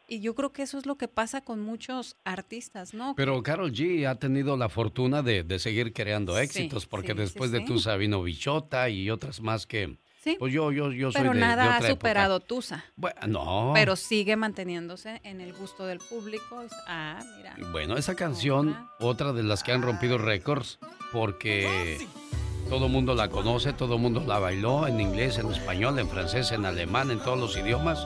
Y 0.08 0.22
yo 0.22 0.34
creo 0.34 0.51
que 0.51 0.63
eso 0.63 0.80
es 0.80 0.86
lo 0.86 0.96
que 0.96 1.08
pasa 1.08 1.42
con 1.42 1.60
muchos 1.60 2.16
artistas, 2.24 2.94
¿no? 2.94 3.13
Pero 3.16 3.44
Carol 3.44 3.72
G 3.72 4.08
ha 4.08 4.16
tenido 4.16 4.58
la 4.58 4.70
fortuna 4.70 5.22
de, 5.22 5.60
seguir 5.60 5.94
creando 5.94 6.39
éxitos, 6.39 6.88
porque 6.88 7.13
después 7.13 7.51
de 7.51 7.62
Tusa 7.62 7.96
vino 7.98 8.24
Bichota 8.24 8.89
y 8.89 9.12
otras 9.12 9.42
más 9.42 9.68
que... 9.68 9.98
Sí. 10.24 10.36
Pues 10.38 10.51
yo, 10.51 10.72
yo, 10.74 10.92
yo 10.92 11.13
soy 11.13 11.22
Pero 11.22 11.34
de, 11.34 11.39
nada 11.39 11.78
ha 11.78 11.82
superado 11.82 12.42
Tusa. 12.42 12.84
Bueno, 12.98 13.20
no. 13.28 13.72
Pero 13.74 13.96
sigue 13.96 14.36
manteniéndose 14.36 15.22
en 15.24 15.39
el 15.39 15.54
gusto 15.54 15.86
del 15.86 16.00
público. 16.00 16.66
Ah, 16.88 17.24
mira. 17.38 17.56
Bueno, 17.72 17.96
esa 17.96 18.16
canción, 18.16 18.75
otra 19.00 19.32
de 19.32 19.44
las 19.44 19.63
que 19.63 19.72
han 19.72 19.82
rompido 19.82 20.18
récords, 20.18 20.78
porque 21.13 22.06
todo 22.70 22.86
el 22.86 22.92
mundo 22.92 23.16
la 23.16 23.30
conoce, 23.30 23.74
todo 23.74 23.96
el 23.96 24.02
mundo 24.02 24.24
la 24.26 24.38
bailó 24.38 24.88
en 24.88 25.02
inglés, 25.02 25.40
en 25.40 25.52
español, 25.52 25.98
en 25.98 26.08
francés, 26.08 26.52
en 26.52 26.66
alemán, 26.66 27.10
en 27.10 27.20
todos 27.20 27.40
los 27.40 27.58
idiomas. 27.58 28.06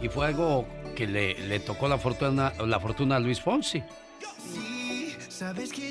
Y 0.00 0.08
fue 0.08 0.26
algo 0.26 0.66
que 0.94 1.06
le, 1.06 1.60
tocó 1.60 1.88
la 1.88 1.98
fortuna, 1.98 2.52
la 2.64 2.78
fortuna 2.78 3.16
a 3.16 3.18
Luis 3.18 3.40
Fonsi. 3.40 3.82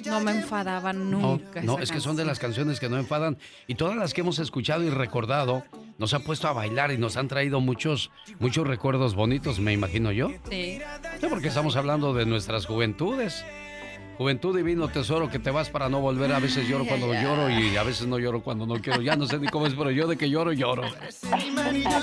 No 0.06 0.22
me 0.22 0.32
enfadaban 0.32 1.12
nunca. 1.12 1.62
No, 1.62 1.80
es 1.80 1.92
que 1.92 2.00
son 2.00 2.16
de 2.16 2.24
las 2.24 2.40
canciones 2.40 2.80
que 2.80 2.88
no 2.88 2.98
enfadan. 2.98 3.38
Y 3.68 3.76
todas 3.76 3.98
las 3.98 4.14
que 4.14 4.22
hemos 4.22 4.40
escuchado 4.40 4.84
y 4.84 4.90
recordado 4.90 5.64
nos 5.98 6.14
han 6.14 6.24
puesto 6.24 6.48
a 6.48 6.54
bailar 6.54 6.92
y 6.92 6.98
nos 6.98 7.18
han 7.18 7.28
traído 7.28 7.60
muchos, 7.60 8.10
muchos 8.40 8.66
recuerdos 8.66 9.16
bonitos, 9.16 9.60
me 9.60 9.74
imagino 9.74 10.14
yo. 10.14 10.30
Sí. 10.50 10.80
Sí, 11.20 11.28
porque 11.30 11.50
estamos 11.50 11.76
hablando 11.76 12.14
de 12.14 12.26
nuestras 12.26 12.66
juventudes. 12.66 13.44
Juventud 14.18 14.56
divino 14.56 14.88
tesoro 14.90 15.30
que 15.30 15.40
te 15.40 15.50
vas 15.52 15.70
para 15.70 15.90
no 15.90 16.00
volver. 16.00 16.32
A 16.34 16.40
veces 16.40 16.68
lloro 16.68 16.86
cuando 16.86 17.14
lloro 17.14 17.50
y 17.50 17.76
a 17.78 17.84
veces 17.84 18.08
no 18.08 18.20
lloro 18.20 18.44
cuando 18.44 18.66
no 18.66 18.76
quiero. 18.76 19.02
Ya 19.02 19.16
no 19.16 19.26
sé 19.26 19.40
ni 19.40 19.48
cómo 19.48 19.66
es, 19.66 19.74
pero 19.74 19.92
yo 19.92 20.08
de 20.08 20.18
que 20.18 20.30
lloro, 20.30 20.54
lloro. 20.54 20.84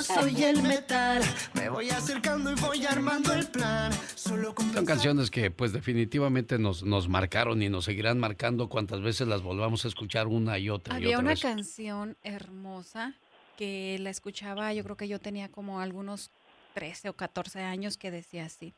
soy 0.03 0.43
el 0.43 0.63
metal. 0.63 1.23
Me 1.55 1.69
voy 1.69 1.91
acercando 1.91 2.53
y 2.53 2.55
voy 2.61 2.85
armando 2.85 3.33
el 3.33 3.47
plan. 3.47 3.93
Son 4.17 4.87
canciones 4.87 5.31
que 5.31 5.51
pues 5.51 5.73
definitivamente 5.73 6.59
nos, 6.59 6.83
nos 6.83 7.09
marcaron 7.09 7.63
y 7.63 7.69
nos 7.69 7.85
seguirán 7.85 8.19
marcando 8.19 8.69
cuantas 8.69 9.01
veces 9.01 9.29
las 9.29 9.43
volvamos 9.43 9.85
a 9.85 9.89
escuchar 9.89 10.27
una 10.27 10.59
y 10.59 10.71
otra 10.71 10.97
Había 10.97 11.11
y 11.11 11.15
otra 11.15 11.25
una 11.25 11.37
canción 11.37 12.17
hermosa 12.23 13.15
que 13.57 13.99
la 14.01 14.11
escuchaba, 14.11 14.73
yo 14.73 14.83
creo 14.85 14.97
que 14.97 15.09
yo 15.09 15.19
tenía 15.19 15.49
como 15.51 15.81
algunos 15.81 16.31
13 16.75 17.11
o 17.11 17.13
14 17.13 17.61
años 17.61 17.97
que 17.97 18.11
decía 18.11 18.47
así. 18.47 18.73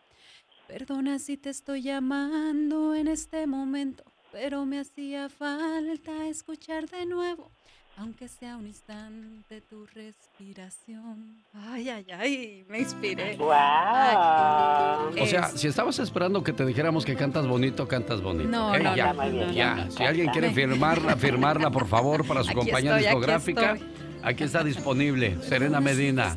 Perdona 0.69 1.19
si 1.19 1.37
te 1.37 1.51
estoy 1.51 1.83
llamando 1.83 2.95
en 2.95 3.09
este 3.09 3.47
momento, 3.47 4.05
pero 4.31 4.65
me 4.65 4.81
hacía 4.81 5.29
falta 5.29 6.27
escuchar 6.29 6.89
de 6.89 7.05
nuevo, 7.05 7.51
aunque 7.97 8.27
sea 8.29 8.57
un 8.57 8.67
instante 8.67 9.61
tu 9.61 9.85
respiración. 9.87 11.45
Ay, 11.53 11.91
ay, 11.91 12.07
ay, 12.11 12.65
me 12.69 12.79
inspiré. 12.79 13.37
Wow. 13.37 13.51
o 15.21 15.27
sea, 15.27 15.51
si 15.55 15.67
estabas 15.67 15.99
esperando 15.99 16.43
que 16.43 16.53
te 16.53 16.65
dijéramos 16.65 17.05
que 17.05 17.17
cantas 17.17 17.47
bonito, 17.47 17.87
cantas 17.87 18.23
bonito. 18.23 18.49
No, 18.49 18.79
no, 18.79 18.97
ya, 18.97 19.13
no, 19.13 19.53
ya. 19.53 19.91
Si 19.91 20.03
alguien 20.05 20.31
quiere 20.31 20.51
firmarla, 20.53 21.17
firmarla, 21.17 21.71
por 21.71 21.87
favor, 21.87 22.27
para 22.27 22.43
su 22.45 22.55
compañía 22.55 22.97
discográfica. 22.97 23.77
Aquí 24.23 24.45
está 24.45 24.63
disponible, 24.63 25.37
Serena 25.43 25.81
Medina. 25.81 26.37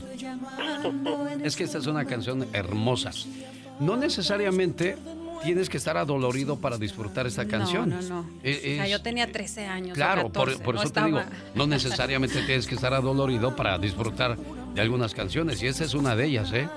Es 1.43 1.55
que 1.55 1.63
esta 1.63 1.77
es 1.77 1.87
una 1.87 2.03
canción 2.03 2.47
hermosa 2.51 3.11
no 3.79 3.97
necesariamente 3.97 4.97
tienes 5.43 5.69
que 5.69 5.77
estar 5.77 5.95
adolorido 5.97 6.57
para 6.57 6.77
disfrutar 6.77 7.27
esta 7.27 7.47
canción. 7.47 7.89
No, 7.89 8.01
no, 8.01 8.09
no. 8.09 8.19
o 8.21 8.43
sea, 8.43 8.87
yo 8.87 9.01
tenía 9.01 9.31
13 9.31 9.65
años. 9.65 9.95
Claro, 9.95 10.29
por, 10.31 10.49
eso 10.49 10.89
te 10.91 11.03
digo, 11.03 11.21
no 11.53 11.67
necesariamente 11.67 12.41
tienes 12.43 12.67
que 12.67 12.75
estar 12.75 12.93
adolorido 12.93 13.55
para 13.55 13.77
disfrutar 13.77 14.37
de 14.37 14.81
algunas 14.81 15.13
canciones, 15.13 15.61
y 15.61 15.67
esa 15.67 15.83
es 15.83 15.93
una 15.93 16.15
de 16.15 16.25
ellas, 16.25 16.51
¿eh? 16.51 16.67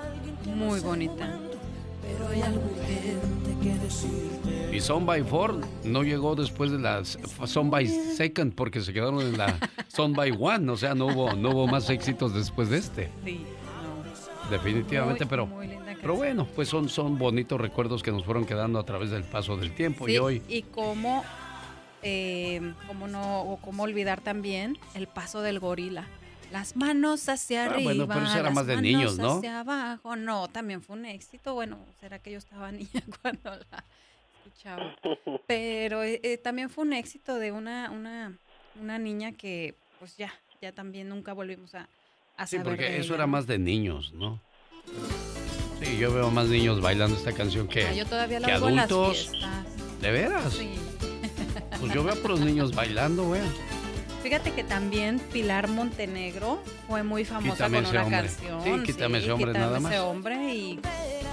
Muy 0.55 0.81
bonita. 0.81 1.38
Pero 2.02 2.28
hay 2.28 2.43
algo 2.43 2.62
que 3.62 3.75
decirte. 3.75 4.76
Y 4.76 4.81
Son 4.81 5.07
by 5.07 5.23
Four 5.25 5.61
no 5.85 6.02
llegó 6.02 6.35
después 6.35 6.71
de 6.71 6.78
la 6.78 7.02
Son 7.05 7.71
by 7.71 7.87
Second 7.87 8.55
porque 8.55 8.81
se 8.81 8.93
quedaron 8.93 9.21
en 9.23 9.37
la 9.37 9.59
Son 9.88 10.12
by 10.12 10.37
One, 10.38 10.71
o 10.71 10.76
sea, 10.76 10.95
no 10.95 11.07
hubo, 11.07 11.33
no 11.35 11.50
hubo 11.50 11.67
más 11.67 11.90
éxitos 11.90 12.35
después 12.35 12.69
de 12.69 12.78
este. 12.78 13.11
Sí, 13.25 13.40
no. 13.83 14.50
Definitivamente, 14.50 15.26
pero 15.26 15.49
pero 16.00 16.14
bueno, 16.14 16.47
pues 16.55 16.69
son, 16.69 16.88
son 16.88 17.19
bonitos 17.19 17.61
recuerdos 17.61 18.02
que 18.02 18.11
nos 18.11 18.25
fueron 18.25 18.47
quedando 18.47 18.78
a 18.78 18.85
través 18.85 19.11
del 19.11 19.25
paso 19.25 19.57
del 19.57 19.73
tiempo 19.73 20.09
y 20.09 20.19
hoy. 20.19 20.43
Y 20.49 20.62
cómo, 20.62 21.25
eh, 22.02 22.75
cómo 22.87 23.09
no, 23.09 23.43
o 23.43 23.57
cómo 23.59 23.83
olvidar 23.83 24.21
también 24.21 24.78
el 24.95 25.07
paso 25.07 25.43
del 25.43 25.59
gorila. 25.59 26.07
Las 26.52 26.76
manos 26.76 27.28
hacia 27.28 27.64
ah, 27.64 27.67
arriba. 27.67 27.93
Bueno, 27.93 28.09
pero 28.09 28.25
eso 28.25 28.38
era 28.38 28.50
más 28.50 28.67
de 28.67 28.81
niños, 28.81 29.19
¿no? 29.19 29.38
Hacia 29.38 29.61
abajo. 29.61 30.17
No, 30.17 30.49
también 30.49 30.83
fue 30.83 30.97
un 30.97 31.05
éxito. 31.05 31.55
Bueno, 31.55 31.78
será 32.00 32.19
que 32.19 32.31
yo 32.31 32.38
estaba 32.38 32.73
niña 32.73 33.02
cuando 33.21 33.50
la 33.50 33.85
escuchaba. 34.45 34.97
Pero 35.47 36.02
eh, 36.02 36.21
eh, 36.23 36.38
también 36.38 36.71
fue 36.71 36.85
un 36.85 36.93
éxito 36.95 37.35
de 37.35 37.52
una, 37.52 37.90
una, 37.90 38.33
una 38.81 38.99
niña 38.99 39.33
que, 39.33 39.75
pues 39.99 40.17
ya, 40.17 40.33
ya 40.62 40.73
también 40.73 41.09
nunca 41.09 41.35
volvimos 41.35 41.75
a, 41.75 41.88
a 42.37 42.47
Sí, 42.47 42.59
porque 42.62 42.99
eso 42.99 43.14
era 43.14 43.26
más 43.26 43.47
de 43.47 43.59
niños, 43.59 44.12
¿no? 44.14 44.40
Sí, 45.83 45.97
yo 45.99 46.13
veo 46.13 46.31
más 46.31 46.49
niños 46.49 46.81
bailando 46.81 47.17
esta 47.17 47.33
canción 47.33 47.69
que, 47.69 47.87
ah, 47.87 47.93
yo 47.93 48.05
todavía 48.07 48.41
que 48.41 48.53
adultos. 48.53 49.31
¿De 50.01 50.11
veras? 50.11 50.53
Sí. 50.53 50.71
Pues 51.81 51.93
yo 51.95 52.03
veo 52.03 52.15
a 52.15 52.29
los 52.29 52.41
niños 52.41 52.75
bailando, 52.75 53.23
güey. 53.25 53.41
Fíjate 54.23 54.51
que 54.53 54.65
también 54.65 55.21
Pilar 55.33 55.69
Montenegro 55.69 56.61
fue 56.89 57.05
muy 57.05 57.25
famosa 57.25 57.53
Quítame 57.55 57.77
con 57.77 57.85
ese 57.87 57.93
una 57.93 58.05
hombre. 58.05 58.19
canción. 58.23 58.63
Sí, 58.65 58.83
quítame 58.93 59.19
ese 59.19 59.31
hombre, 59.31 59.53
quítame 59.53 59.65
nada 59.67 59.81
más. 59.81 59.93
ese 59.93 60.01
hombre 60.01 60.55
y 60.55 60.81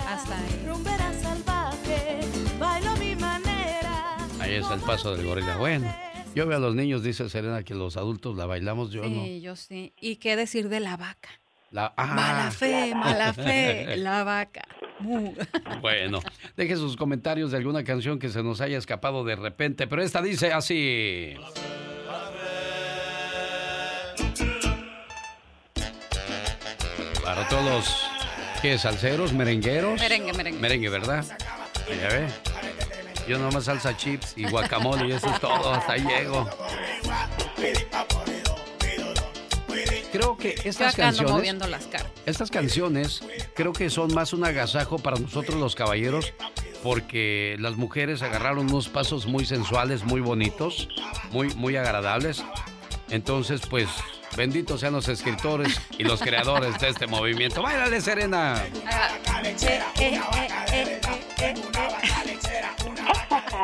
hasta 0.07 0.37
ahí. 0.37 0.65
Rumbera 0.67 1.11
salvaje, 1.19 2.19
bailo 2.59 2.89
a 2.91 2.95
mi 2.97 3.15
manera. 3.15 4.17
Ahí 4.39 4.53
está 4.53 4.75
el 4.75 4.81
paso 4.81 5.15
del 5.15 5.25
gorila. 5.25 5.57
Bueno, 5.57 5.91
yo 6.35 6.45
veo 6.45 6.57
a 6.57 6.61
los 6.61 6.75
niños, 6.75 7.01
dice 7.01 7.27
Serena, 7.27 7.63
que 7.63 7.73
los 7.73 7.97
adultos 7.97 8.37
la 8.37 8.45
bailamos, 8.45 8.91
yo 8.91 9.01
no. 9.01 9.23
Sí, 9.23 9.41
yo 9.41 9.55
sí. 9.55 9.93
¿Y 9.99 10.17
qué 10.17 10.35
decir 10.35 10.69
de 10.69 10.79
la 10.79 10.95
vaca? 10.95 11.29
La, 11.75 11.93
ah, 11.97 12.05
Mala 12.05 12.51
fe, 12.51 12.95
mala 12.95 13.33
fe, 13.33 13.97
la 13.97 14.23
vaca. 14.23 14.63
Bueno, 15.81 16.21
deje 16.55 16.77
sus 16.77 16.95
comentarios 16.95 17.51
de 17.51 17.57
alguna 17.57 17.83
canción 17.83 18.17
que 18.17 18.29
se 18.29 18.41
nos 18.41 18.61
haya 18.61 18.77
escapado 18.77 19.25
de 19.25 19.35
repente, 19.35 19.85
pero 19.85 20.01
esta 20.01 20.21
dice 20.21 20.53
así. 20.53 21.35
Para 27.21 27.45
todos 27.49 28.09
¿qué? 28.61 28.77
salseros, 28.77 29.33
merengueros. 29.33 29.99
Merengue, 29.99 30.31
merengue. 30.31 30.59
Merengue, 30.61 30.89
¿verdad? 30.89 31.25
Ya 31.89 32.07
ve. 32.07 32.27
Yo 33.27 33.37
nomás 33.37 33.65
salsa 33.65 33.97
chips 33.97 34.37
y 34.37 34.45
guacamole 34.45 35.09
y 35.09 35.11
eso 35.11 35.29
es 35.29 35.41
todo, 35.41 35.73
hasta 35.73 35.91
ahí 35.91 36.05
llego. 36.05 36.49
Creo 40.15 40.37
que 40.37 40.55
estas 40.63 40.95
canciones 40.95 41.69
las 41.69 41.87
estas 42.25 42.49
canciones 42.49 43.21
creo 43.53 43.73
que 43.73 43.89
son 43.89 44.13
más 44.13 44.31
un 44.31 44.45
agasajo 44.45 44.97
para 44.97 45.19
nosotros 45.19 45.59
los 45.59 45.75
caballeros 45.75 46.33
porque 46.83 47.57
las 47.59 47.75
mujeres 47.75 48.21
agarraron 48.21 48.69
unos 48.69 48.87
pasos 48.87 49.25
muy 49.25 49.45
sensuales, 49.45 50.03
muy 50.03 50.21
bonitos, 50.21 50.87
muy, 51.31 51.53
muy 51.55 51.75
agradables. 51.75 52.43
Entonces, 53.09 53.61
pues, 53.69 53.89
benditos 54.37 54.81
sean 54.81 54.93
los 54.93 55.07
escritores 55.07 55.81
y 55.97 56.03
los 56.03 56.21
creadores 56.21 56.79
de 56.79 56.89
este 56.89 57.07
movimiento. 57.07 57.61
¡Báilale, 57.61 57.99
Serena! 58.01 58.63
Eh, 58.63 58.71
eh, 59.43 59.55
eh, 59.99 60.21
eh, 60.71 60.99
eh, 60.99 61.01
eh. 61.41 62.74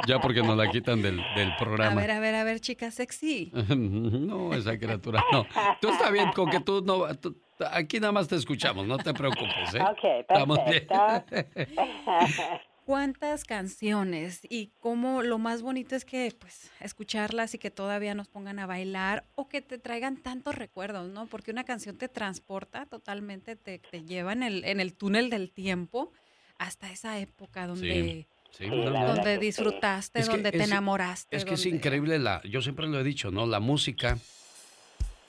Ya 0.07 0.19
porque 0.19 0.41
nos 0.41 0.57
la 0.57 0.69
quitan 0.69 1.01
del, 1.01 1.17
del 1.35 1.51
A 1.51 1.57
programa. 1.57 1.99
ver, 2.01 2.11
a 2.11 2.19
ver, 2.19 2.35
a 2.35 2.43
ver, 2.43 2.59
chica 2.59 2.91
sexy. 2.91 3.51
No, 3.75 4.53
esa 4.53 4.77
criatura, 4.77 5.23
no. 5.31 5.45
Tú 5.81 5.89
está 5.89 6.09
bien 6.11 6.31
con 6.33 6.49
que 6.49 6.59
tú 6.59 6.81
no... 6.85 7.13
tú- 7.15 7.39
aquí 7.71 7.99
nada 7.99 8.11
más 8.11 8.27
te 8.27 8.35
escuchamos, 8.35 8.87
no 8.87 8.97
te 8.97 9.13
preocupes, 9.13 9.73
¿eh? 9.75 9.81
Ok, 9.81 10.03
Estamos 10.27 10.57
bien. 10.65 10.87
perfecto. 10.87 11.61
¿Cuántas 12.85 13.45
canciones? 13.45 14.41
Y 14.49 14.71
cómo 14.79 15.21
lo 15.21 15.37
más 15.37 15.61
bonito 15.61 15.95
es 15.95 16.03
que, 16.03 16.33
pues, 16.37 16.71
escucharlas 16.79 17.53
y 17.53 17.59
que 17.59 17.69
todavía 17.69 18.15
nos 18.15 18.27
pongan 18.27 18.57
a 18.59 18.65
bailar 18.65 19.23
o 19.35 19.47
que 19.47 19.61
te 19.61 19.77
traigan 19.77 20.17
tantos 20.17 20.55
recuerdos, 20.55 21.09
¿no? 21.09 21.27
Porque 21.27 21.51
una 21.51 21.63
canción 21.63 21.97
te 21.97 22.09
transporta 22.09 22.87
totalmente, 22.87 23.55
te, 23.55 23.77
te 23.79 24.03
lleva 24.03 24.33
en 24.33 24.41
el, 24.43 24.63
en 24.65 24.79
el 24.79 24.95
túnel 24.95 25.29
del 25.29 25.51
tiempo 25.51 26.11
hasta 26.57 26.91
esa 26.91 27.19
época 27.19 27.67
donde, 27.67 28.03
Sí, 28.03 28.27
no, 28.59 28.89
no. 28.89 29.07
donde 29.15 29.37
disfrutaste, 29.37 30.19
Es 30.19 30.27
que 30.27 30.33
donde 30.35 30.51
te 30.51 30.57
es- 30.59 30.67
enamoraste. 30.67 31.35
Es 31.35 31.45
que 31.45 31.53
es 31.55 31.65
increíble 31.65 32.19
la, 32.19 32.41
yo 32.43 32.61
siempre 32.61 32.87
lo 32.87 32.99
he 32.99 33.03
dicho, 33.03 33.31
¿no? 33.31 33.45
La 33.47 33.59
música 33.59 34.17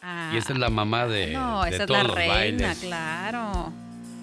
Ah, 0.04 0.32
y 0.34 0.36
esta 0.36 0.52
es 0.52 0.58
la 0.58 0.68
mamá 0.68 1.06
de, 1.06 1.32
No, 1.32 1.62
de 1.62 1.70
esa 1.70 1.82
es 1.82 1.86
todos 1.86 2.02
la 2.02 2.08
los 2.08 2.16
reina, 2.16 2.34
bailes. 2.34 2.78
claro. 2.78 3.72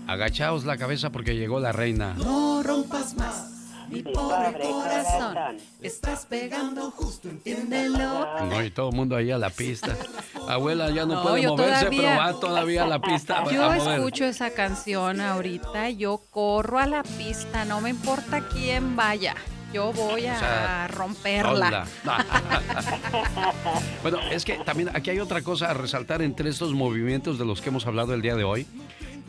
Agachaos 0.08 0.66
la 0.66 0.78
cabeza 0.78 1.10
porque 1.12 1.36
llegó 1.38 1.60
la 1.62 1.72
reina. 1.72 2.16
No 2.18 2.62
rompas 2.64 3.14
más 3.16 3.59
mi 3.90 4.04
pobre 4.04 4.60
corazón. 4.60 5.36
Estás 5.82 6.26
pegando 6.26 6.92
justo, 6.92 7.30
entiéndelo. 7.30 8.46
No, 8.46 8.64
y 8.64 8.72
todo 8.72 8.90
el 8.90 8.96
mundo 8.96 9.16
ahí 9.16 9.32
a 9.32 9.38
la 9.38 9.50
pista. 9.50 9.96
Abuela 10.48 10.90
ya 10.92 11.06
no, 11.06 11.16
No, 11.16 11.24
puede 11.24 11.48
moverse, 11.48 11.86
todavía- 11.86 12.02
pero 12.02 12.18
va 12.20 12.40
todavía 12.40 12.84
a 12.84 12.88
la 12.88 13.00
pista 13.02 13.44
Yo 13.52 13.74
escucho 13.74 14.26
esa 14.26 14.52
canción 14.52 15.22
ahorita, 15.22 15.90
yo 15.92 16.22
corro 16.30 16.80
a 16.80 16.86
la 16.86 17.04
pista, 17.04 17.66
no 17.66 17.82
me 17.82 17.90
importa 17.90 18.42
quién 18.48 18.96
vaya. 18.96 19.36
Yo 19.72 19.94
voy 19.94 20.26
a 20.26 20.34
O 20.36 20.40
sea, 20.40 20.88
romperla. 20.88 21.86
Bueno, 24.02 24.20
es 24.32 24.46
que 24.46 24.54
también 24.66 24.90
aquí 24.96 25.10
hay 25.12 25.20
otra 25.20 25.42
cosa 25.42 25.70
a 25.70 25.74
resaltar 25.74 26.22
entre 26.22 26.50
estos 26.50 26.74
movimientos 26.74 27.38
de 27.38 27.46
los 27.46 27.62
que 27.62 27.70
hemos 27.70 27.86
hablado 27.86 28.14
el 28.14 28.22
día 28.22 28.36
de 28.36 28.44
hoy. 28.44 28.66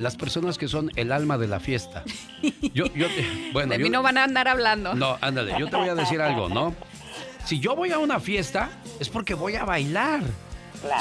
Las 0.00 0.16
personas 0.16 0.56
que 0.58 0.66
son 0.66 0.90
el 0.96 1.12
alma 1.12 1.36
de 1.38 1.46
la 1.46 1.60
fiesta. 1.60 2.02
Yo, 2.74 2.86
yo, 2.94 3.06
bueno, 3.52 3.72
de 3.72 3.78
yo- 3.78 3.84
mí 3.84 3.90
no 3.90 4.02
van 4.02 4.16
a 4.18 4.24
andar 4.24 4.48
hablando. 4.48 4.94
No, 4.94 5.18
ándale, 5.20 5.54
yo 5.58 5.68
te 5.68 5.76
voy 5.76 5.88
a 5.90 5.94
decir 5.94 6.20
algo, 6.22 6.48
¿no? 6.48 6.74
Si 7.44 7.58
yo 7.60 7.74
voy 7.76 7.90
a 7.92 7.98
una 7.98 8.18
fiesta, 8.20 8.70
es 8.98 9.08
porque 9.08 9.34
voy 9.34 9.56
a 9.56 9.64
bailar. 9.64 10.22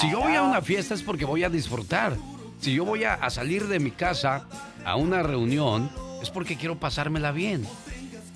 Si 0.02 0.10
yo 0.12 0.20
voy 0.20 0.36
a 0.36 0.42
una 0.44 0.62
fiesta, 0.62 0.94
es 0.96 1.02
porque 1.04 1.24
voy 1.26 1.44
a 1.44 1.50
disfrutar. 1.50 2.18
Si 2.60 2.74
yo 2.74 2.84
voy 2.86 3.04
a, 3.06 3.14
a 3.14 3.30
salir 3.30 3.68
de 3.68 3.80
mi 3.80 3.92
casa 3.92 4.46
a 4.84 4.96
una 4.98 5.24
reunión, 5.24 5.90
es 6.22 6.30
porque 6.30 6.58
quiero 6.58 6.78
pasármela 6.80 7.32
bien. 7.32 7.66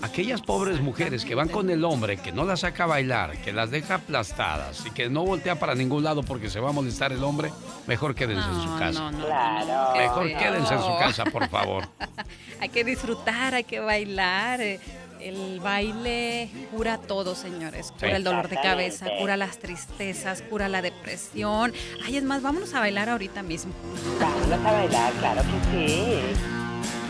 Aquellas 0.04 0.42
pobres 0.42 0.82
mujeres 0.82 1.24
que 1.24 1.34
van 1.34 1.48
con 1.48 1.70
el 1.70 1.84
hombre, 1.86 2.18
que 2.18 2.32
no 2.34 2.44
las 2.44 2.60
saca 2.60 2.84
a 2.84 2.88
bailar, 2.88 3.38
que 3.38 3.54
las 3.54 3.72
deja 3.72 3.96
aplastadas 3.96 4.86
y 4.86 4.92
que 4.92 5.10
no 5.10 5.24
voltea 5.24 5.58
para 5.58 5.76
ningún 5.76 6.04
lado 6.04 6.24
porque 6.24 6.50
se 6.50 6.60
va 6.60 6.70
a 6.70 6.74
molestar 6.74 7.14
el 7.14 7.24
hombre, 7.24 7.52
mejor 7.88 8.14
quédense 8.14 8.48
en 8.50 8.62
su 8.62 8.78
casa. 8.78 9.00
no, 9.00 9.12
no, 9.12 9.26
Claro. 9.26 9.96
Mejor 9.98 10.28
quédense 10.38 10.74
en 10.74 10.82
su 10.82 10.98
casa, 11.00 11.24
por 11.26 11.48
favor. 11.50 11.88
Hay 12.60 12.70
que 12.70 12.84
disfrutar, 12.84 13.54
hay 13.56 13.64
que 13.64 13.80
bailar. 13.80 14.62
eh, 14.62 14.80
El 15.20 15.60
baile 15.62 16.50
cura 16.72 16.98
todo, 16.98 17.34
señores. 17.34 17.92
Cura 17.94 18.10
Sí. 18.10 18.16
el 18.16 18.24
dolor 18.26 18.50
de 18.50 18.56
cabeza, 18.58 19.06
cura 19.20 19.38
las 19.38 19.58
tristezas, 19.58 20.42
cura 20.42 20.68
la 20.68 20.82
depresión. 20.82 21.72
Ay, 22.06 22.18
es 22.18 22.24
más, 22.24 22.42
vámonos 22.42 22.74
a 22.74 22.80
bailar 22.82 23.08
ahorita 23.10 23.42
mismo. 23.42 23.72
Vámonos 24.20 24.66
a 24.66 24.72
bailar, 24.74 25.14
claro 25.14 25.42
que 25.44 25.88
sí. 25.88 26.20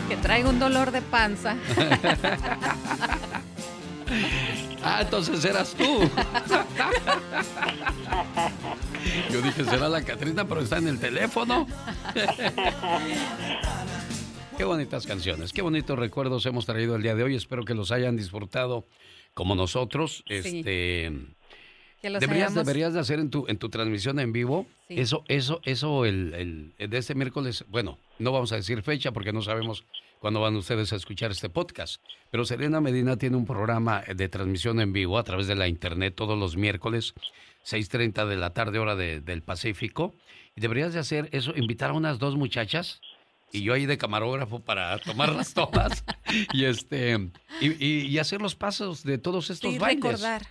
Que 0.08 0.16
traigo 0.16 0.50
un 0.50 0.58
dolor 0.58 0.90
de 0.90 1.02
panza. 1.02 1.56
Ah, 4.86 5.00
entonces 5.00 5.42
eras 5.46 5.74
tú. 5.74 6.10
Yo 9.32 9.40
dije, 9.40 9.64
será 9.64 9.88
la 9.88 10.02
Catrina, 10.04 10.46
pero 10.46 10.60
está 10.60 10.76
en 10.76 10.88
el 10.88 11.00
teléfono. 11.00 11.66
Qué 14.58 14.64
bonitas 14.64 15.06
canciones, 15.06 15.54
qué 15.54 15.62
bonitos 15.62 15.98
recuerdos 15.98 16.44
hemos 16.44 16.66
traído 16.66 16.96
el 16.96 17.02
día 17.02 17.14
de 17.14 17.22
hoy. 17.24 17.34
Espero 17.34 17.64
que 17.64 17.72
los 17.74 17.90
hayan 17.92 18.16
disfrutado 18.16 18.84
como 19.32 19.54
nosotros. 19.54 20.22
Sí. 20.28 20.34
Este, 20.34 21.12
Que 22.04 22.10
los 22.10 22.20
deberías, 22.20 22.50
hayamos- 22.52 22.66
deberías 22.66 22.92
de 22.94 23.00
hacer 23.00 23.18
en 23.18 23.30
tu, 23.30 23.46
en 23.48 23.56
tu 23.56 23.70
transmisión 23.70 24.20
en 24.20 24.32
vivo. 24.32 24.66
Sí. 24.88 25.00
Eso, 25.00 25.24
eso, 25.28 25.60
eso, 25.64 26.04
el, 26.04 26.34
el- 26.34 26.74
el 26.78 26.90
de 26.90 26.98
este 26.98 27.14
miércoles, 27.14 27.64
bueno, 27.68 27.98
no 28.18 28.30
vamos 28.30 28.52
a 28.52 28.56
decir 28.56 28.82
fecha 28.82 29.12
porque 29.12 29.32
no 29.32 29.40
sabemos 29.40 29.84
cuándo 30.20 30.40
van 30.40 30.54
ustedes 30.56 30.92
a 30.92 30.96
escuchar 30.96 31.30
este 31.30 31.48
podcast. 31.48 32.02
Pero 32.30 32.44
Serena 32.44 32.80
Medina 32.82 33.16
tiene 33.16 33.36
un 33.36 33.46
programa 33.46 34.02
de 34.02 34.28
transmisión 34.28 34.80
en 34.80 34.92
vivo 34.92 35.16
a 35.18 35.24
través 35.24 35.46
de 35.46 35.54
la 35.54 35.66
internet 35.66 36.14
todos 36.14 36.38
los 36.38 36.56
miércoles, 36.58 37.14
6.30 37.64 38.26
de 38.26 38.36
la 38.36 38.50
tarde, 38.50 38.78
hora 38.78 38.96
de- 38.96 39.20
del 39.20 39.42
Pacífico. 39.42 40.14
Y 40.56 40.60
deberías 40.60 40.92
de 40.92 41.00
hacer 41.00 41.28
eso, 41.32 41.52
invitar 41.56 41.90
a 41.90 41.92
unas 41.94 42.18
dos 42.18 42.36
muchachas 42.36 43.00
y 43.50 43.62
yo 43.62 43.72
ahí 43.72 43.86
de 43.86 43.96
camarógrafo 43.98 44.60
para 44.60 44.98
tomar 44.98 45.32
las 45.32 45.54
tomas 45.54 46.04
y 46.52 46.64
este 46.64 47.30
y, 47.60 47.84
y- 47.84 48.06
y 48.06 48.18
hacer 48.18 48.42
los 48.42 48.54
pasos 48.56 49.04
de 49.04 49.16
todos 49.18 49.48
estos 49.50 49.72
Sí, 49.72 49.78
bailes. 49.78 50.02
recordar. 50.04 50.42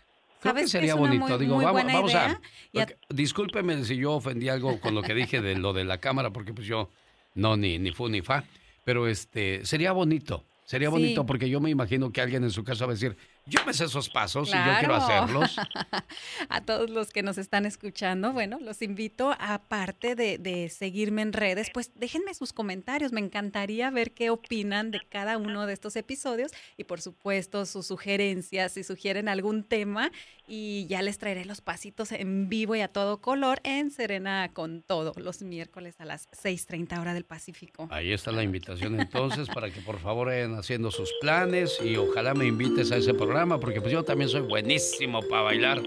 Creo 0.44 0.54
que 0.54 0.60
¿Sabes 0.60 0.72
qué 0.72 0.78
sería 0.78 0.96
bonito. 0.96 1.26
muy- 1.28 1.38
Digo, 1.40 1.56
muy 1.56 1.66
vamos, 1.66 1.82
buena 1.84 1.94
vamos 1.98 2.12
idea? 2.12 2.40
a. 2.76 2.82
A- 2.84 2.88
discúlpeme 3.10 3.84
si 3.86 3.96
yo 3.98 4.14
ofendí 4.14 4.50
algo 4.50 4.80
con 4.80 4.94
lo 4.94 5.02
que 5.02 5.14
dije 5.16 5.42
de 5.42 5.56
lo 5.56 5.74
de 5.74 5.86
la 5.86 5.98
cámara, 5.98 6.32
porque 6.32 6.54
pues 6.54 6.68
yo 6.68 6.90
no, 7.36 7.58
ni, 7.58 7.80
ni 7.80 7.92
fu 7.92 8.08
ni 8.10 8.22
fa. 8.22 8.44
Pero 8.84 9.08
este, 9.08 9.66
sería 9.66 9.92
bonito. 9.94 10.44
Sería 10.66 10.90
Sí. 10.90 10.92
bonito 10.94 11.26
porque 11.26 11.50
yo 11.50 11.60
me 11.60 11.70
imagino 11.70 12.12
que 12.12 12.22
alguien 12.22 12.44
en 12.44 12.52
su 12.52 12.64
casa 12.64 12.86
va 12.86 12.92
a 12.92 12.96
decir, 12.96 13.16
yo 13.46 13.60
me 13.66 13.74
sé 13.74 13.86
esos 13.86 14.08
pasos 14.08 14.48
y 14.50 14.52
yo 14.54 14.74
quiero 14.80 14.96
hacerlos. 14.96 15.58
a 16.50 16.62
todos 16.62 16.90
los 16.90 17.10
que 17.10 17.24
nos 17.24 17.38
están 17.38 17.66
escuchando, 17.66 18.32
bueno, 18.32 18.58
los 18.62 18.82
invito, 18.82 19.36
aparte 19.38 20.16
de, 20.16 20.38
de 20.38 20.70
seguirme 20.70 21.24
en 21.24 21.34
redes, 21.34 21.70
pues 21.74 21.92
déjenme 21.96 22.34
sus 22.36 22.54
comentarios. 22.54 23.12
Me 23.12 23.20
encantaría 23.20 23.90
ver 23.90 24.14
qué 24.14 24.30
opinan 24.30 24.92
de 24.92 25.02
cada 25.10 25.38
uno 25.38 25.66
de 25.66 25.74
estos 25.74 25.98
episodios 25.98 26.52
y, 26.78 26.86
por 26.86 27.02
supuesto, 27.02 27.66
sus 27.66 27.88
sugerencias, 27.88 28.72
si 28.72 28.84
sugieren 28.84 29.28
algún 29.28 29.64
tema. 29.64 30.12
Y 30.46 30.88
ya 30.88 31.02
les 31.02 31.18
traeré 31.18 31.46
los 31.46 31.62
pasitos 31.62 32.12
en 32.12 32.50
vivo 32.50 32.76
y 32.76 32.82
a 32.82 32.90
todo 32.90 33.22
color 33.22 33.62
en 33.64 33.92
Serena 33.92 34.52
con 34.52 34.82
todo, 34.82 35.14
los 35.16 35.42
miércoles 35.42 35.96
a 36.00 36.06
las 36.06 36.28
6:30 36.32 37.00
hora 37.00 37.14
del 37.14 37.24
Pacífico. 37.24 37.88
Ahí 37.90 38.12
está 38.12 38.34
la 38.34 38.44
invitación 38.44 39.00
entonces 39.00 39.48
para 39.48 39.72
que 39.72 39.80
por 39.80 40.00
favor 40.00 40.28
vayan 40.28 40.56
haciendo 40.56 40.92
sus 40.92 41.14
planes 41.22 41.80
y 41.82 41.96
ojalá 41.96 42.34
me 42.34 42.46
invites 42.46 42.92
a 42.92 42.98
ese 42.98 43.14
programa 43.14 43.33
porque 43.60 43.82
pues 43.82 43.92
yo 43.92 44.04
también 44.04 44.30
soy 44.30 44.42
buenísimo 44.42 45.22
para 45.24 45.42
bailar, 45.44 45.82